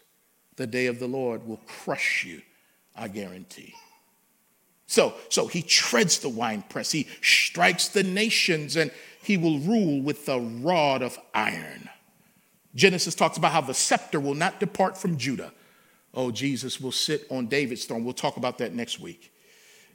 [0.56, 2.40] the day of the Lord will crush you,
[2.96, 3.74] I guarantee.
[4.88, 8.90] So, so he treads the winepress, he strikes the nations, and
[9.22, 11.90] he will rule with the rod of iron.
[12.74, 15.52] Genesis talks about how the scepter will not depart from Judah.
[16.14, 18.02] Oh, Jesus will sit on David's throne.
[18.02, 19.30] We'll talk about that next week.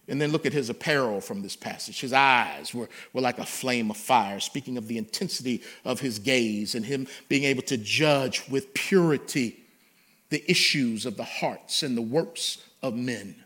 [0.08, 2.00] And then look at his apparel from this passage.
[2.00, 6.20] His eyes were, were like a flame of fire, speaking of the intensity of his
[6.20, 9.60] gaze and him being able to judge with purity
[10.30, 13.43] the issues of the hearts and the works of men.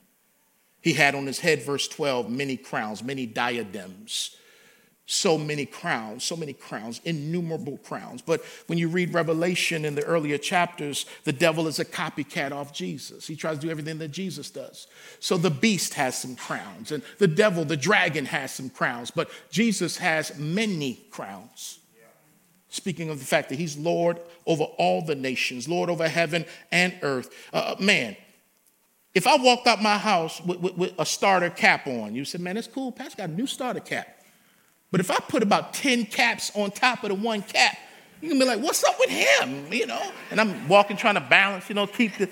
[0.88, 4.38] He had on his head, verse 12, many crowns, many diadems
[5.10, 8.22] so many crowns, so many crowns, innumerable crowns.
[8.22, 12.74] But when you read Revelation in the earlier chapters, the devil is a copycat of
[12.74, 13.26] Jesus.
[13.26, 14.88] He tries to do everything that Jesus does.
[15.22, 19.30] So the beast has some crowns, and the devil, the dragon, has some crowns, but
[19.50, 21.80] Jesus has many crowns.
[22.68, 26.94] Speaking of the fact that he's Lord over all the nations, Lord over heaven and
[27.02, 27.30] earth.
[27.54, 28.18] Uh, man,
[29.18, 32.40] If I walked out my house with, with, with a starter cap on, you said,
[32.40, 32.92] man, that's cool.
[32.92, 34.08] Pastor got a new starter cap.
[34.92, 37.80] But if I put about 10 caps on top of the one cap,
[38.22, 39.74] you can be like, what's up with him?
[39.74, 40.12] You know?
[40.30, 42.30] And I'm walking trying to balance, you know, keep the.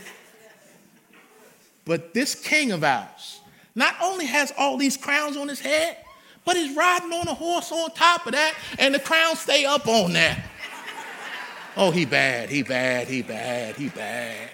[1.85, 3.39] But this king of ours
[3.73, 5.97] not only has all these crowns on his head,
[6.45, 9.87] but he's riding on a horse on top of that, and the crowns stay up
[9.87, 10.39] on that.
[11.75, 14.51] Oh, he bad, he bad, he bad, he bad.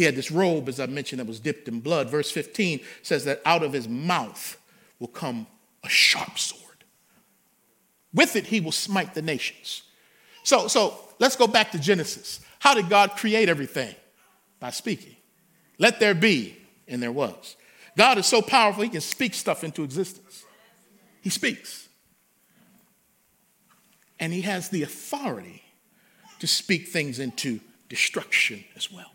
[0.00, 2.08] He had this robe, as I mentioned, that was dipped in blood.
[2.08, 4.58] Verse 15 says that out of his mouth
[4.98, 5.46] will come
[5.84, 6.86] a sharp sword.
[8.14, 9.82] With it, he will smite the nations.
[10.42, 12.40] So, so let's go back to Genesis.
[12.60, 13.94] How did God create everything?
[14.58, 15.16] By speaking.
[15.78, 16.56] Let there be,
[16.88, 17.56] and there was.
[17.94, 20.46] God is so powerful, he can speak stuff into existence.
[21.20, 21.90] He speaks.
[24.18, 25.62] And he has the authority
[26.38, 29.12] to speak things into destruction as well.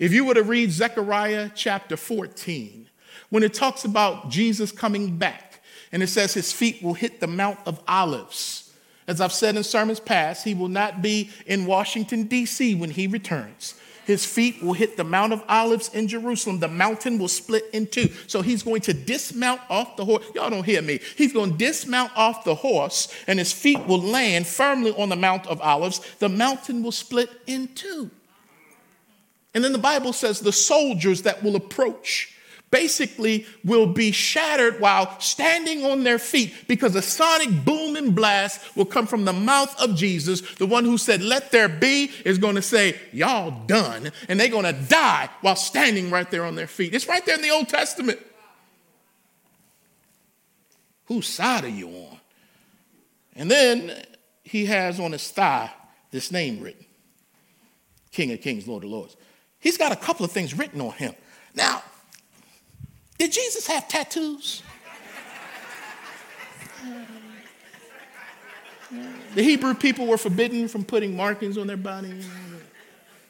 [0.00, 2.88] If you were to read Zechariah chapter 14,
[3.30, 5.62] when it talks about Jesus coming back,
[5.92, 8.72] and it says his feet will hit the Mount of Olives.
[9.06, 12.74] As I've said in sermons past, he will not be in Washington, D.C.
[12.74, 13.74] when he returns.
[14.04, 16.60] His feet will hit the Mount of Olives in Jerusalem.
[16.60, 18.08] The mountain will split in two.
[18.26, 20.24] So he's going to dismount off the horse.
[20.34, 21.00] Y'all don't hear me.
[21.16, 25.16] He's going to dismount off the horse, and his feet will land firmly on the
[25.16, 26.00] Mount of Olives.
[26.20, 28.10] The mountain will split in two.
[29.58, 32.32] And then the Bible says the soldiers that will approach
[32.70, 38.76] basically will be shattered while standing on their feet because a sonic boom and blast
[38.76, 40.42] will come from the mouth of Jesus.
[40.58, 44.12] The one who said, Let there be, is going to say, Y'all done.
[44.28, 46.94] And they're going to die while standing right there on their feet.
[46.94, 48.20] It's right there in the Old Testament.
[51.06, 52.20] Whose side are you on?
[53.34, 54.04] And then
[54.44, 55.72] he has on his thigh
[56.12, 56.86] this name written
[58.12, 59.16] King of Kings, Lord of Lords.
[59.60, 61.14] He's got a couple of things written on him.
[61.54, 61.82] Now,
[63.18, 64.62] did Jesus have tattoos?
[69.34, 72.22] The Hebrew people were forbidden from putting markings on their body.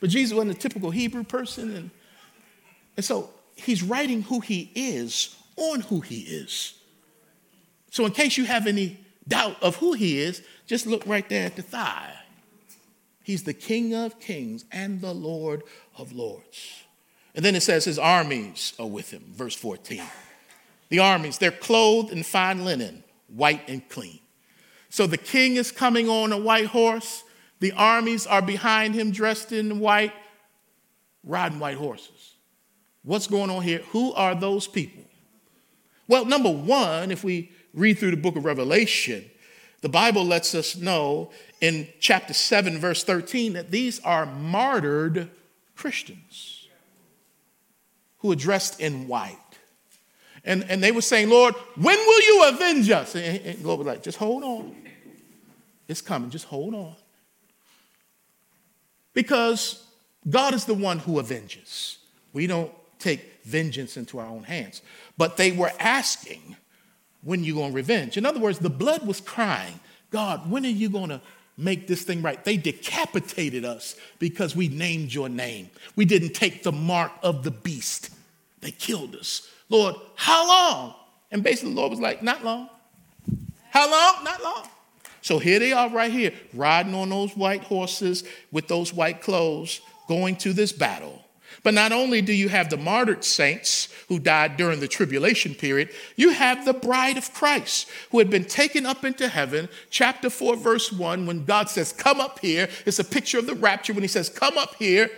[0.00, 1.74] But Jesus wasn't a typical Hebrew person.
[1.74, 1.90] And,
[2.96, 6.74] and so he's writing who he is on who he is.
[7.90, 11.46] So, in case you have any doubt of who he is, just look right there
[11.46, 12.14] at the thigh.
[13.28, 15.62] He's the King of kings and the Lord
[15.98, 16.82] of lords.
[17.34, 20.00] And then it says his armies are with him, verse 14.
[20.88, 24.20] The armies, they're clothed in fine linen, white and clean.
[24.88, 27.22] So the king is coming on a white horse.
[27.60, 30.14] The armies are behind him, dressed in white,
[31.22, 32.32] riding white horses.
[33.02, 33.82] What's going on here?
[33.90, 35.04] Who are those people?
[36.06, 39.30] Well, number one, if we read through the book of Revelation,
[39.80, 45.30] the Bible lets us know in chapter 7, verse 13, that these are martyred
[45.76, 46.66] Christians
[48.18, 49.36] who are dressed in white.
[50.44, 53.14] And, and they were saying, Lord, when will you avenge us?
[53.14, 54.74] And, and Lord was like, just hold on.
[55.86, 56.94] It's coming, just hold on.
[59.14, 59.84] Because
[60.28, 61.98] God is the one who avenges.
[62.32, 64.82] We don't take vengeance into our own hands.
[65.16, 66.56] But they were asking,
[67.22, 68.16] when you going to revenge?
[68.16, 71.20] In other words, the blood was crying, God, when are you going to
[71.56, 72.42] make this thing right?
[72.44, 75.70] They decapitated us because we named your name.
[75.96, 78.10] We didn't take the mark of the beast.
[78.60, 79.50] They killed us.
[79.68, 80.94] Lord, how long?
[81.30, 82.70] And basically, the Lord was like, not long.
[83.70, 84.24] How long?
[84.24, 84.68] Not long.
[85.20, 89.80] So here they are right here, riding on those white horses with those white clothes,
[90.06, 91.22] going to this battle.
[91.62, 95.90] But not only do you have the martyred saints who died during the tribulation period,
[96.16, 99.68] you have the bride of Christ who had been taken up into heaven.
[99.90, 103.54] Chapter 4, verse 1, when God says, Come up here, it's a picture of the
[103.54, 105.10] rapture when he says, Come up here.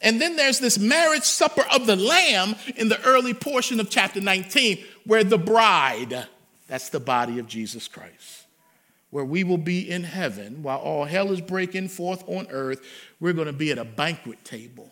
[0.00, 4.20] And then there's this marriage supper of the Lamb in the early portion of chapter
[4.20, 6.26] 19, where the bride,
[6.66, 8.46] that's the body of Jesus Christ,
[9.10, 12.84] where we will be in heaven while all hell is breaking forth on earth.
[13.20, 14.90] We're going to be at a banquet table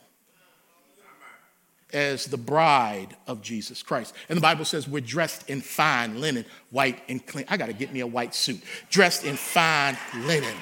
[1.93, 4.15] as the bride of Jesus Christ.
[4.29, 7.45] And the Bible says we're dressed in fine linen, white and clean.
[7.49, 8.63] I got to get me a white suit.
[8.91, 10.55] Dressed in fine linen,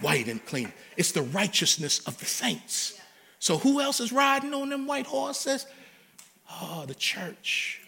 [0.00, 0.72] white and clean.
[0.96, 3.00] It's the righteousness of the saints.
[3.38, 5.66] So who else is riding on them white horses?
[6.50, 7.82] Oh, the church.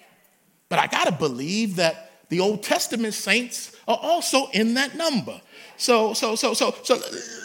[0.69, 5.41] But I got to believe that the Old Testament saints are also in that number.
[5.77, 7.01] So, so, so, so, so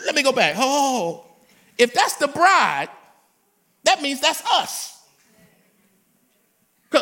[0.05, 0.55] let me go back.
[0.57, 1.25] Oh,
[1.77, 2.89] if that's the bride,
[3.83, 4.94] that means that's us.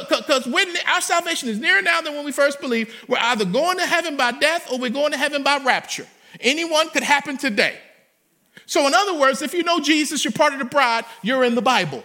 [0.09, 3.77] Because when our salvation is nearer now than when we first believed, we're either going
[3.77, 6.07] to heaven by death or we're going to heaven by rapture.
[6.39, 7.77] Anyone could happen today.
[8.65, 11.55] So, in other words, if you know Jesus, you're part of the bride, you're in
[11.55, 12.03] the Bible.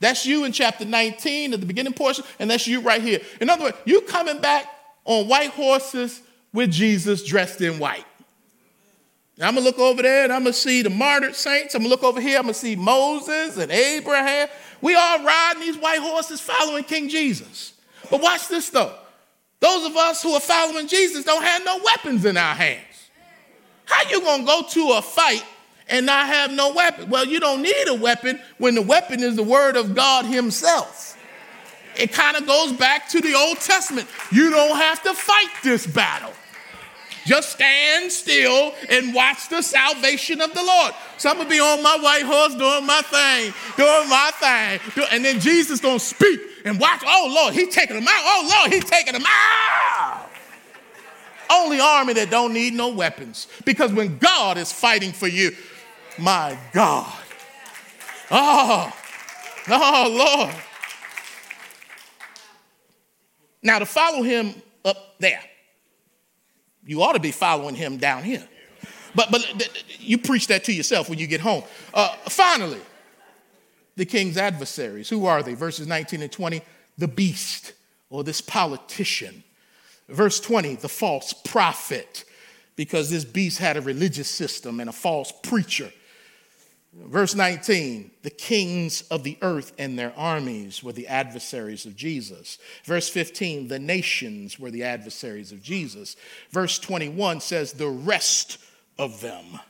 [0.00, 3.20] That's you in chapter 19 at the beginning portion, and that's you right here.
[3.40, 4.66] In other words, you coming back
[5.04, 6.20] on white horses
[6.52, 8.04] with Jesus dressed in white.
[9.38, 11.74] I'm gonna look over there and I'm gonna see the martyred saints.
[11.74, 14.48] I'm gonna look over here, I'm gonna see Moses and Abraham.
[14.80, 17.72] We all riding these white horses following King Jesus.
[18.10, 18.94] But watch this though.
[19.60, 22.82] Those of us who are following Jesus don't have no weapons in our hands.
[23.86, 25.44] How you gonna go to a fight
[25.88, 27.08] and not have no weapon?
[27.08, 31.16] Well, you don't need a weapon when the weapon is the word of God Himself.
[31.96, 34.06] It kind of goes back to the Old Testament.
[34.30, 36.32] You don't have to fight this battle.
[37.26, 40.94] Just stand still and watch the salvation of the Lord.
[41.18, 45.04] So I'm gonna be on my white horse doing my thing, doing my thing.
[45.10, 47.02] And then Jesus gonna speak and watch.
[47.04, 48.22] Oh Lord, he's taking them out.
[48.24, 50.30] Oh Lord, he's taking them out.
[51.50, 53.48] Only army that don't need no weapons.
[53.64, 55.50] Because when God is fighting for you,
[56.18, 57.12] my God.
[58.30, 58.96] Oh,
[59.68, 60.54] oh Lord.
[63.64, 64.54] Now to follow him
[64.84, 65.42] up there
[66.86, 68.46] you ought to be following him down here.
[69.14, 71.64] But, but you preach that to yourself when you get home.
[71.92, 72.80] Uh, finally,
[73.96, 75.08] the king's adversaries.
[75.08, 75.54] Who are they?
[75.54, 76.62] Verses 19 and 20
[76.98, 77.72] the beast
[78.10, 79.42] or this politician.
[80.08, 82.24] Verse 20, the false prophet,
[82.76, 85.90] because this beast had a religious system and a false preacher.
[87.04, 92.58] Verse 19, the kings of the earth and their armies were the adversaries of Jesus.
[92.84, 96.16] Verse 15, the nations were the adversaries of Jesus.
[96.50, 98.58] Verse 21 says, the rest
[98.98, 99.60] of them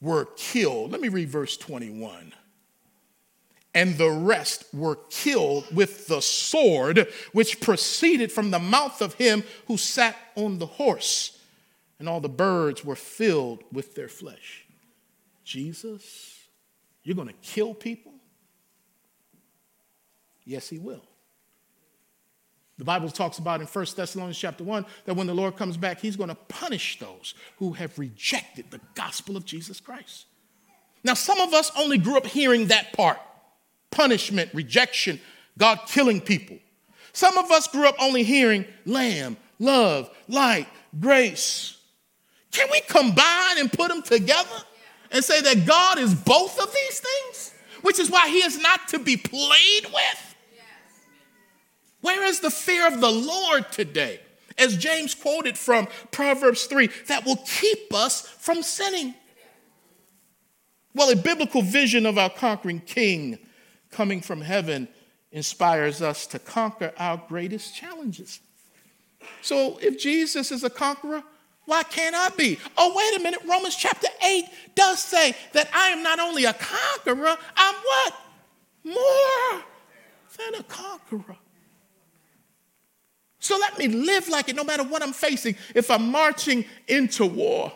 [0.00, 0.92] were killed.
[0.92, 2.32] Let me read verse 21.
[3.74, 9.42] And the rest were killed with the sword which proceeded from the mouth of him
[9.66, 11.38] who sat on the horse,
[11.98, 14.64] and all the birds were filled with their flesh.
[15.44, 16.31] Jesus
[17.02, 18.12] you're going to kill people?
[20.44, 21.04] Yes, he will.
[22.78, 26.00] The Bible talks about in 1 Thessalonians chapter 1 that when the Lord comes back,
[26.00, 30.26] he's going to punish those who have rejected the gospel of Jesus Christ.
[31.04, 33.18] Now, some of us only grew up hearing that part
[33.90, 35.20] punishment, rejection,
[35.58, 36.58] God killing people.
[37.12, 40.66] Some of us grew up only hearing lamb, love, light,
[40.98, 41.76] grace.
[42.50, 44.48] Can we combine and put them together?
[45.12, 48.88] And say that God is both of these things, which is why he is not
[48.88, 50.34] to be played with?
[52.00, 54.20] Where is the fear of the Lord today?
[54.58, 59.14] As James quoted from Proverbs 3, that will keep us from sinning.
[60.94, 63.38] Well, a biblical vision of our conquering king
[63.90, 64.88] coming from heaven
[65.30, 68.40] inspires us to conquer our greatest challenges.
[69.40, 71.22] So, if Jesus is a conqueror,
[71.64, 72.58] why can't I be?
[72.76, 73.40] Oh, wait a minute.
[73.48, 74.44] Romans chapter 8
[74.74, 78.14] does say that I am not only a conqueror, I'm what?
[78.84, 79.62] More
[80.36, 81.36] than a conqueror.
[83.38, 85.56] So let me live like it no matter what I'm facing.
[85.74, 87.72] If I'm marching into war,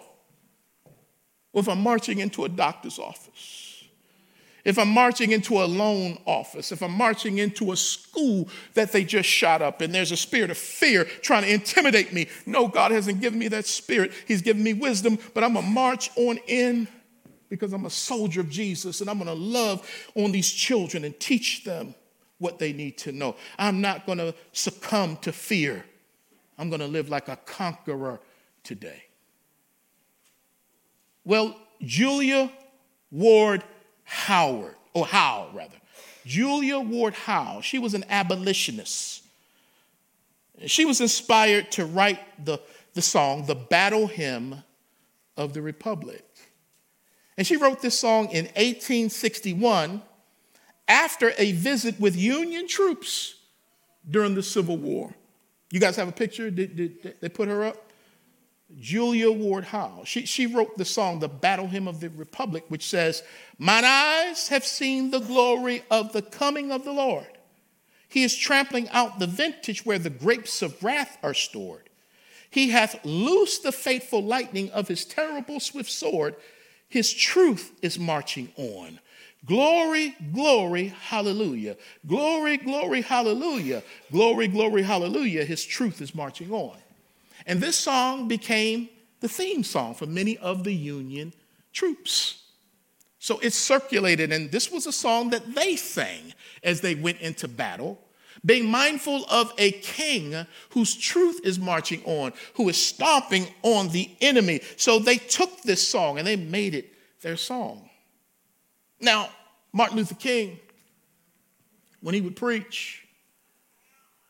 [1.52, 3.75] or if I'm marching into a doctor's office,
[4.66, 9.04] if I'm marching into a loan office, if I'm marching into a school that they
[9.04, 12.26] just shot up and there's a spirit of fear trying to intimidate me.
[12.46, 14.12] No, God hasn't given me that spirit.
[14.26, 16.88] He's given me wisdom, but I'm going to march on in
[17.48, 21.18] because I'm a soldier of Jesus and I'm going to love on these children and
[21.20, 21.94] teach them
[22.38, 23.36] what they need to know.
[23.60, 25.84] I'm not going to succumb to fear.
[26.58, 28.18] I'm going to live like a conqueror
[28.64, 29.04] today.
[31.24, 32.50] Well, Julia
[33.12, 33.62] Ward
[34.06, 35.76] Howard, or Howe rather.
[36.24, 39.22] Julia Ward Howe, she was an abolitionist.
[40.66, 42.58] She was inspired to write the,
[42.94, 44.62] the song, The Battle Hymn
[45.36, 46.24] of the Republic.
[47.36, 50.00] And she wrote this song in 1861
[50.88, 53.34] after a visit with Union troops
[54.08, 55.14] during the Civil War.
[55.70, 56.50] You guys have a picture?
[56.50, 57.85] Did, did, did they put her up?
[58.78, 60.02] Julia Ward Howe.
[60.04, 63.22] She, she wrote the song, The Battle Hymn of the Republic, which says,
[63.58, 67.26] Mine eyes have seen the glory of the coming of the Lord.
[68.08, 71.88] He is trampling out the vintage where the grapes of wrath are stored.
[72.50, 76.36] He hath loosed the fateful lightning of his terrible swift sword.
[76.88, 79.00] His truth is marching on.
[79.44, 81.76] Glory, glory, hallelujah.
[82.06, 83.82] Glory, glory, hallelujah.
[84.10, 85.44] Glory, glory, hallelujah.
[85.44, 86.76] His truth is marching on.
[87.46, 88.88] And this song became
[89.20, 91.32] the theme song for many of the Union
[91.72, 92.42] troops.
[93.18, 97.48] So it circulated, and this was a song that they sang as they went into
[97.48, 97.98] battle.
[98.44, 104.10] being mindful of a king whose truth is marching on, who is stomping on the
[104.20, 104.60] enemy.
[104.76, 106.92] So they took this song and they made it
[107.22, 107.88] their song.
[109.00, 109.30] Now,
[109.72, 110.58] Martin Luther King,
[112.00, 113.06] when he would preach,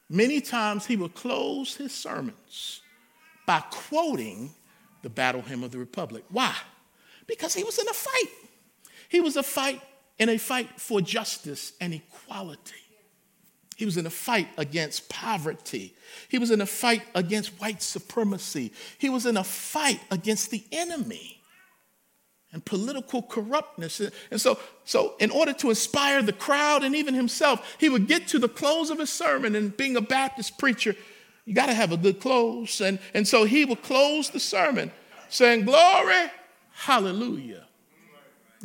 [0.09, 2.81] many times he would close his sermons
[3.47, 4.51] by quoting
[5.03, 6.25] the battle hymn of the Republic.
[6.29, 6.55] Why?
[7.27, 8.33] Because he was in a fight.
[9.09, 9.81] He was a fight
[10.19, 12.75] in a fight for justice and equality.
[13.77, 15.95] He was in a fight against poverty.
[16.29, 18.73] He was in a fight against white supremacy.
[18.99, 21.43] He was in a fight against the enemy
[22.53, 24.01] and political corruptness.
[24.31, 28.29] And so, so in order to inspire the crowd and even himself, he would get
[28.29, 29.55] to the close of his sermon.
[29.55, 30.97] And being a Baptist preacher,
[31.47, 32.81] you got to have a good close.
[32.83, 34.93] And, and so he would close the sermon
[35.31, 36.31] saying, Glory,
[36.73, 37.67] hallelujah.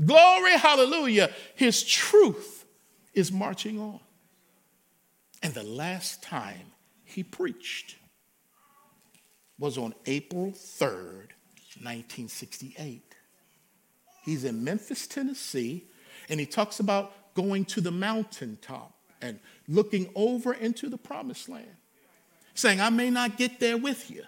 [0.04, 1.30] Glory, hallelujah.
[1.56, 2.66] His truth
[3.14, 4.00] is marching on.
[5.44, 6.74] And the last time
[7.04, 7.96] he preached
[9.60, 11.30] was on April 3rd,
[11.80, 13.02] 1968.
[14.24, 15.86] He's in Memphis, Tennessee,
[16.30, 21.76] and he talks about going to the mountaintop and looking over into the promised land,
[22.54, 24.24] saying, I may not get there with you,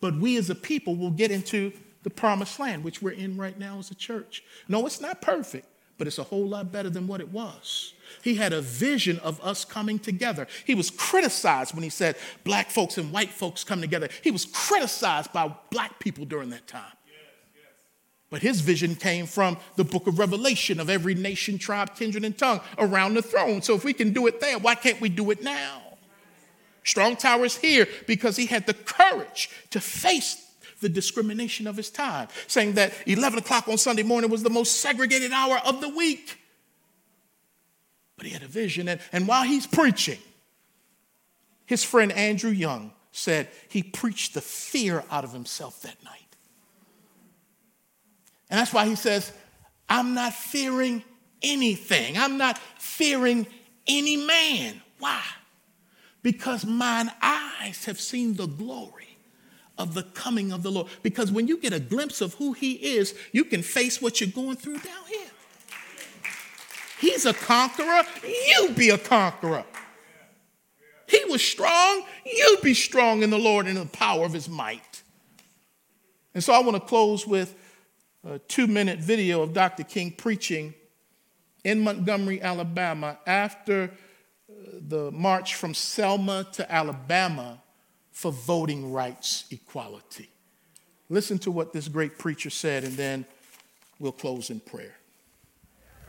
[0.00, 3.58] but we as a people will get into the promised land, which we're in right
[3.58, 4.44] now as a church.
[4.68, 5.66] No, it's not perfect,
[5.98, 7.94] but it's a whole lot better than what it was.
[8.22, 10.46] He had a vision of us coming together.
[10.64, 14.08] He was criticized when he said black folks and white folks come together.
[14.22, 16.92] He was criticized by black people during that time.
[18.28, 22.36] But his vision came from the book of Revelation of every nation, tribe, kindred, and
[22.36, 23.62] tongue around the throne.
[23.62, 25.82] So if we can do it there, why can't we do it now?
[26.86, 30.42] Strong Tower is here because he had the courage to face
[30.80, 34.80] the discrimination of his time, saying that 11 o'clock on Sunday morning was the most
[34.80, 36.38] segregated hour of the week.
[38.16, 40.18] But he had a vision, and, and while he's preaching,
[41.66, 46.36] his friend Andrew Young said he preached the fear out of himself that night.
[48.48, 49.32] And that's why he says,
[49.88, 51.02] I'm not fearing
[51.42, 52.16] anything.
[52.16, 53.48] I'm not fearing
[53.88, 54.80] any man.
[55.00, 55.20] Why?
[56.26, 59.16] Because mine eyes have seen the glory
[59.78, 60.88] of the coming of the Lord.
[61.04, 64.30] Because when you get a glimpse of who he is, you can face what you're
[64.30, 65.28] going through down here.
[66.98, 68.02] He's a conqueror.
[68.24, 69.64] You be a conqueror.
[71.06, 72.02] He was strong.
[72.24, 75.04] You be strong in the Lord and in the power of his might.
[76.34, 77.54] And so I want to close with
[78.28, 79.84] a two minute video of Dr.
[79.84, 80.74] King preaching
[81.62, 83.92] in Montgomery, Alabama, after
[84.88, 87.60] the march from Selma to Alabama
[88.12, 90.30] for voting rights equality.
[91.08, 93.26] Listen to what this great preacher said, and then
[93.98, 94.94] we'll close in prayer.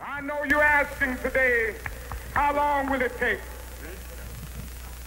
[0.00, 1.74] I know you're asking today,
[2.34, 3.40] how long will it take?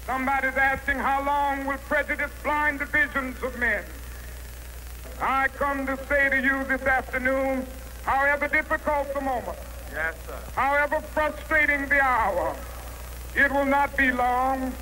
[0.05, 3.83] Somebody's asking, how long will prejudice blind the visions of men?
[5.21, 7.65] I come to say to you this afternoon,
[8.03, 9.57] however difficult the moment,
[9.91, 10.37] yes, sir.
[10.55, 12.55] however frustrating the hour,
[13.35, 14.73] it will not be long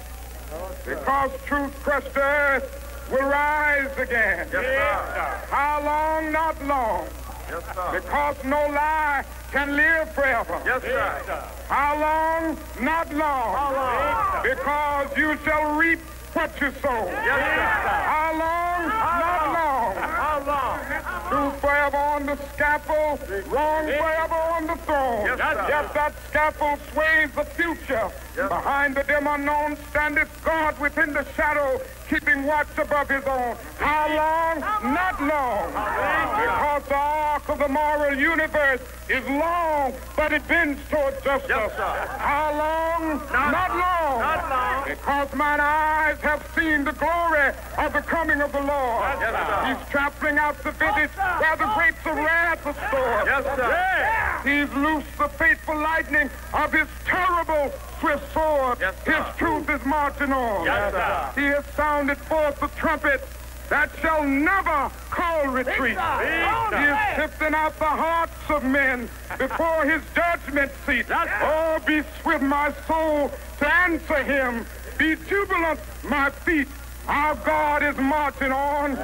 [0.85, 4.47] because truth crushed earth will rise again.
[4.51, 5.47] Yes, sir.
[5.49, 6.31] How long?
[6.31, 7.07] Not long.
[7.49, 7.99] Yes, sir.
[7.99, 10.61] because no lie can live forever.
[10.65, 11.43] Yes, sir.
[11.67, 12.57] How long?
[12.79, 13.55] Not long.
[13.55, 14.43] How long?
[14.43, 15.99] Because you shall reap
[16.33, 17.05] what you sow.
[17.05, 17.89] Yes, sir.
[18.13, 18.89] How long?
[18.89, 19.95] How not long.
[19.95, 20.09] long.
[20.09, 21.18] How long?
[21.29, 23.19] Truth forever on the scaffold,
[23.51, 25.25] wrong forever on the throne.
[25.25, 28.09] Yes, yes that scaffold sways the future.
[28.35, 28.49] Yes.
[28.49, 31.79] Behind the dim unknown standeth God within the shadow
[32.09, 33.55] keeping watch above his own.
[33.77, 34.59] How long?
[34.93, 35.67] Not long.
[35.69, 41.73] Because the arc of the moral universe is long, but it bends toward justice.
[41.77, 43.19] How long?
[43.31, 44.19] Not long.
[44.19, 44.89] Not long.
[44.89, 49.03] Because mine eyes have seen the glory of the coming of the Lord.
[49.21, 49.75] Yes, sir.
[49.75, 53.25] He's trampling out the vintage where the grapes of wrath are stored.
[53.27, 54.49] Yes, sir.
[54.49, 58.77] He's loosed the fateful lightning of his terrible swift sword.
[58.79, 60.65] Yes, his truth is marching on.
[60.65, 63.21] Yes, he has sounded forth the trumpet
[63.69, 65.97] that shall never call retreat.
[65.97, 71.05] He is sifting out the hearts of men before his judgment seat.
[71.09, 74.65] Oh, be swift, my soul, to answer him.
[74.97, 76.67] Be jubilant, my feet.
[77.07, 78.95] Our God is marching on.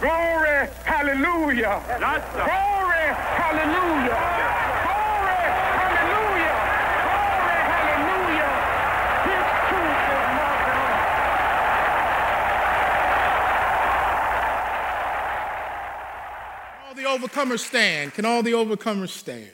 [0.00, 1.80] Glory, hallelujah.
[1.88, 3.06] Glory,
[3.40, 4.43] hallelujah.
[17.04, 18.14] The overcomers stand?
[18.14, 19.50] Can all the overcomers stand?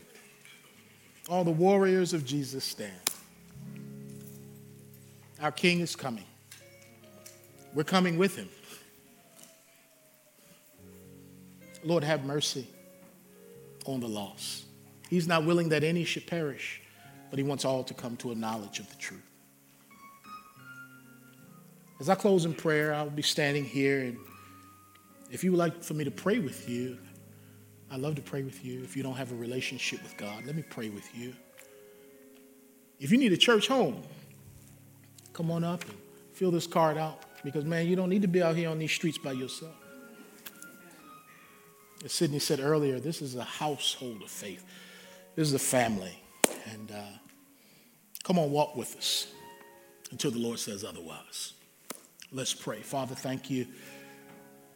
[1.28, 2.92] All the warriors of Jesus stand.
[5.40, 6.24] Our King is coming.
[7.74, 8.48] We're coming with him.
[11.82, 12.66] Lord, have mercy
[13.86, 14.64] on the lost.
[15.08, 16.82] He's not willing that any should perish,
[17.30, 19.22] but he wants all to come to a knowledge of the truth.
[22.00, 24.18] As I close in prayer, I'll be standing here, and
[25.30, 26.98] if you would like for me to pray with you,
[27.90, 28.82] I'd love to pray with you.
[28.82, 31.34] If you don't have a relationship with God, let me pray with you.
[33.00, 34.02] If you need a church home,
[35.32, 35.96] come on up and
[36.32, 38.92] fill this card out because, man, you don't need to be out here on these
[38.92, 39.74] streets by yourself.
[42.04, 44.64] As Sydney said earlier, this is a household of faith.
[45.34, 46.18] This is a family.
[46.70, 47.18] And uh,
[48.22, 49.26] come on, walk with us
[50.10, 51.54] until the Lord says otherwise.
[52.32, 52.80] Let's pray.
[52.80, 53.66] Father, thank you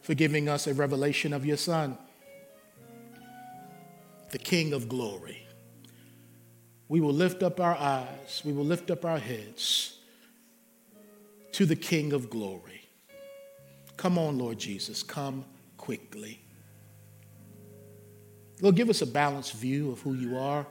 [0.01, 1.97] for giving us a revelation of your Son,
[4.31, 5.47] the King of glory.
[6.87, 9.97] We will lift up our eyes, we will lift up our heads
[11.53, 12.81] to the King of glory.
[13.97, 15.45] Come on, Lord Jesus, come
[15.77, 16.41] quickly.
[18.61, 20.65] Lord, give us a balanced view of who you are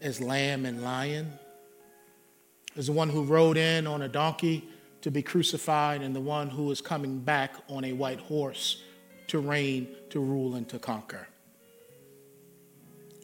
[0.00, 1.32] as lamb and lion,
[2.76, 4.68] as the one who rode in on a donkey
[5.02, 8.82] to be crucified, and the one who is coming back on a white horse
[9.28, 11.28] to reign, to rule, and to conquer.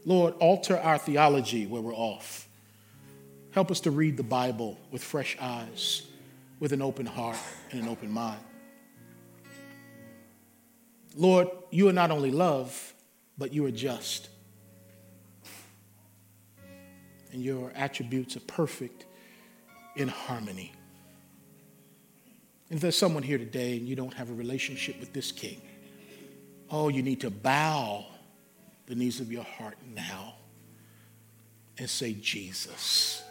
[0.04, 2.48] Lord, alter our theology where we're off.
[3.52, 6.06] Help us to read the Bible with fresh eyes,
[6.58, 7.36] with an open heart
[7.70, 8.40] and an open mind.
[11.14, 12.94] Lord, you are not only love,
[13.36, 14.30] but you are just.
[17.32, 19.06] And your attributes are perfect
[19.96, 20.72] in harmony.
[22.70, 25.60] If there's someone here today and you don't have a relationship with this king,
[26.70, 28.06] oh, you need to bow
[28.86, 30.34] the knees of your heart now
[31.78, 33.22] and say, Jesus,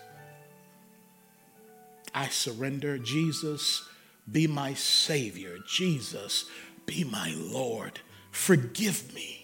[2.14, 2.98] I surrender.
[2.98, 3.88] Jesus,
[4.30, 5.58] be my Savior.
[5.68, 6.46] Jesus,
[6.86, 8.00] be my Lord.
[8.32, 9.42] Forgive me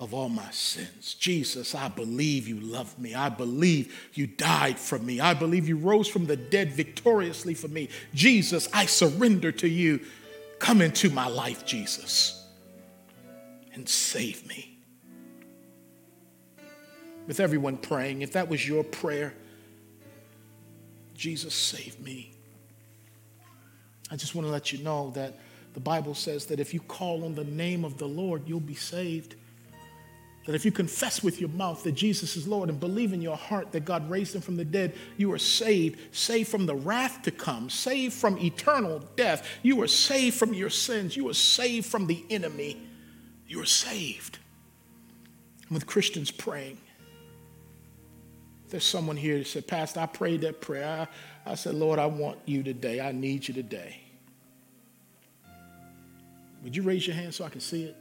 [0.00, 1.14] of all my sins.
[1.14, 3.14] Jesus, I believe you love me.
[3.14, 5.20] I believe you died for me.
[5.20, 7.90] I believe you rose from the dead victoriously for me.
[8.14, 10.00] Jesus, I surrender to you.
[10.58, 12.39] Come into my life, Jesus,
[13.80, 14.76] and save me.
[17.26, 19.32] With everyone praying, if that was your prayer,
[21.14, 22.30] Jesus, save me.
[24.10, 25.38] I just want to let you know that
[25.72, 28.74] the Bible says that if you call on the name of the Lord, you'll be
[28.74, 29.36] saved.
[30.44, 33.36] That if you confess with your mouth that Jesus is Lord and believe in your
[33.36, 37.22] heart that God raised him from the dead, you are saved, saved from the wrath
[37.22, 39.48] to come, saved from eternal death.
[39.62, 41.16] You are saved from your sins.
[41.16, 42.89] You are saved from the enemy.
[43.50, 44.38] You are saved.
[45.62, 46.78] And with Christians praying,
[48.68, 51.08] there's someone here that said, Pastor, I prayed that prayer.
[51.44, 53.00] I, I said, Lord, I want you today.
[53.00, 54.00] I need you today.
[56.62, 57.96] Would you raise your hand so I can see it?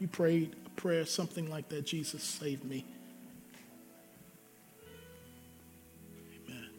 [0.00, 2.82] You prayed a prayer, something like that Jesus saved me.
[6.48, 6.70] Amen.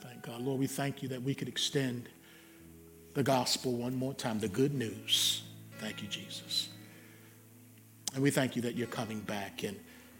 [0.00, 0.40] Thank God.
[0.40, 2.08] Lord, we thank you that we could extend
[3.14, 5.42] the gospel one more time, the good news.
[5.78, 6.68] Thank you, Jesus.
[8.14, 9.62] And we thank you that you're coming back.
[9.62, 9.78] And,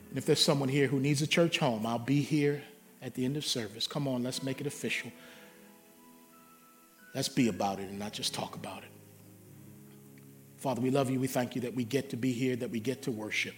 [0.09, 2.63] and if there's someone here who needs a church home, I'll be here
[3.03, 3.87] at the end of service.
[3.87, 5.11] Come on, let's make it official.
[7.15, 8.91] Let's be about it and not just talk about it.
[10.59, 11.19] Father, we love you.
[11.19, 13.55] We thank you that we get to be here, that we get to worship.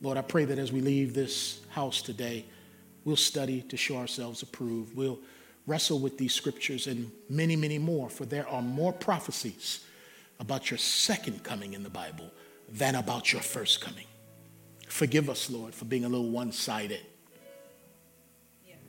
[0.00, 2.44] Lord, I pray that as we leave this house today,
[3.04, 4.96] we'll study to show ourselves approved.
[4.96, 5.18] We'll
[5.66, 9.84] wrestle with these scriptures and many, many more, for there are more prophecies
[10.38, 12.30] about your second coming in the Bible
[12.68, 14.06] than about your first coming.
[14.88, 17.00] Forgive us, Lord, for being a little one sided.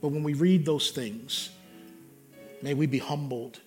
[0.01, 1.49] But when we read those things,
[2.61, 3.59] may we be humbled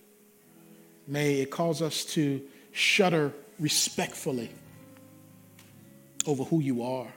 [1.08, 4.50] May it cause us to shudder respectfully
[6.26, 7.08] over who you are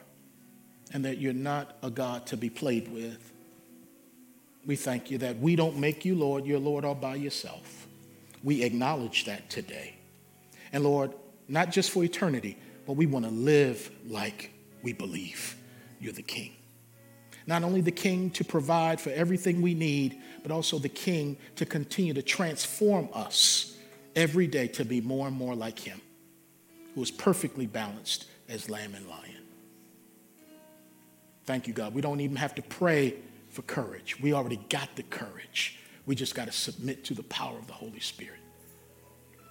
[0.94, 3.31] and that you're not a God to be played with.
[4.66, 7.88] We thank you that we don't make you Lord, you're Lord all by yourself.
[8.44, 9.96] We acknowledge that today.
[10.72, 11.14] And Lord,
[11.48, 14.52] not just for eternity, but we want to live like
[14.84, 15.56] we believe
[16.00, 16.54] you're the King.
[17.48, 21.66] Not only the King to provide for everything we need, but also the King to
[21.66, 23.76] continue to transform us
[24.16, 26.02] every day to be more and more like him,
[26.96, 29.44] who is perfectly balanced as lamb and lion.
[31.46, 31.94] Thank you, God.
[31.94, 33.16] We don't even have to pray
[33.52, 34.20] for courage.
[34.20, 35.78] We already got the courage.
[36.06, 38.40] We just got to submit to the power of the Holy Spirit.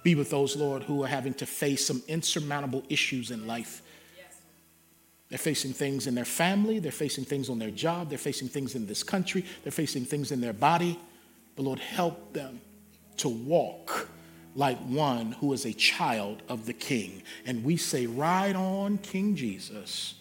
[0.03, 3.81] Be with those, Lord, who are having to face some insurmountable issues in life.
[5.29, 8.75] They're facing things in their family, they're facing things on their job, they're facing things
[8.75, 10.99] in this country, they're facing things in their body.
[11.55, 12.59] But Lord, help them
[13.17, 14.09] to walk
[14.55, 17.23] like one who is a child of the King.
[17.45, 20.15] And we say, Ride on, King Jesus.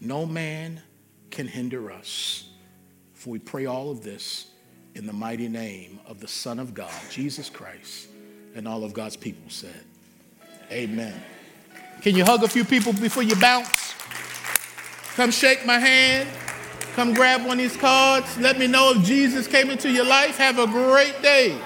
[0.00, 0.82] No man
[1.30, 2.47] can hinder us.
[3.18, 4.46] For we pray all of this
[4.94, 8.06] in the mighty name of the Son of God, Jesus Christ,
[8.54, 9.84] and all of God's people said,
[10.70, 11.20] Amen.
[12.00, 13.92] Can you hug a few people before you bounce?
[15.16, 16.28] Come shake my hand.
[16.94, 18.38] Come grab one of these cards.
[18.38, 20.36] Let me know if Jesus came into your life.
[20.36, 21.60] Have a great day.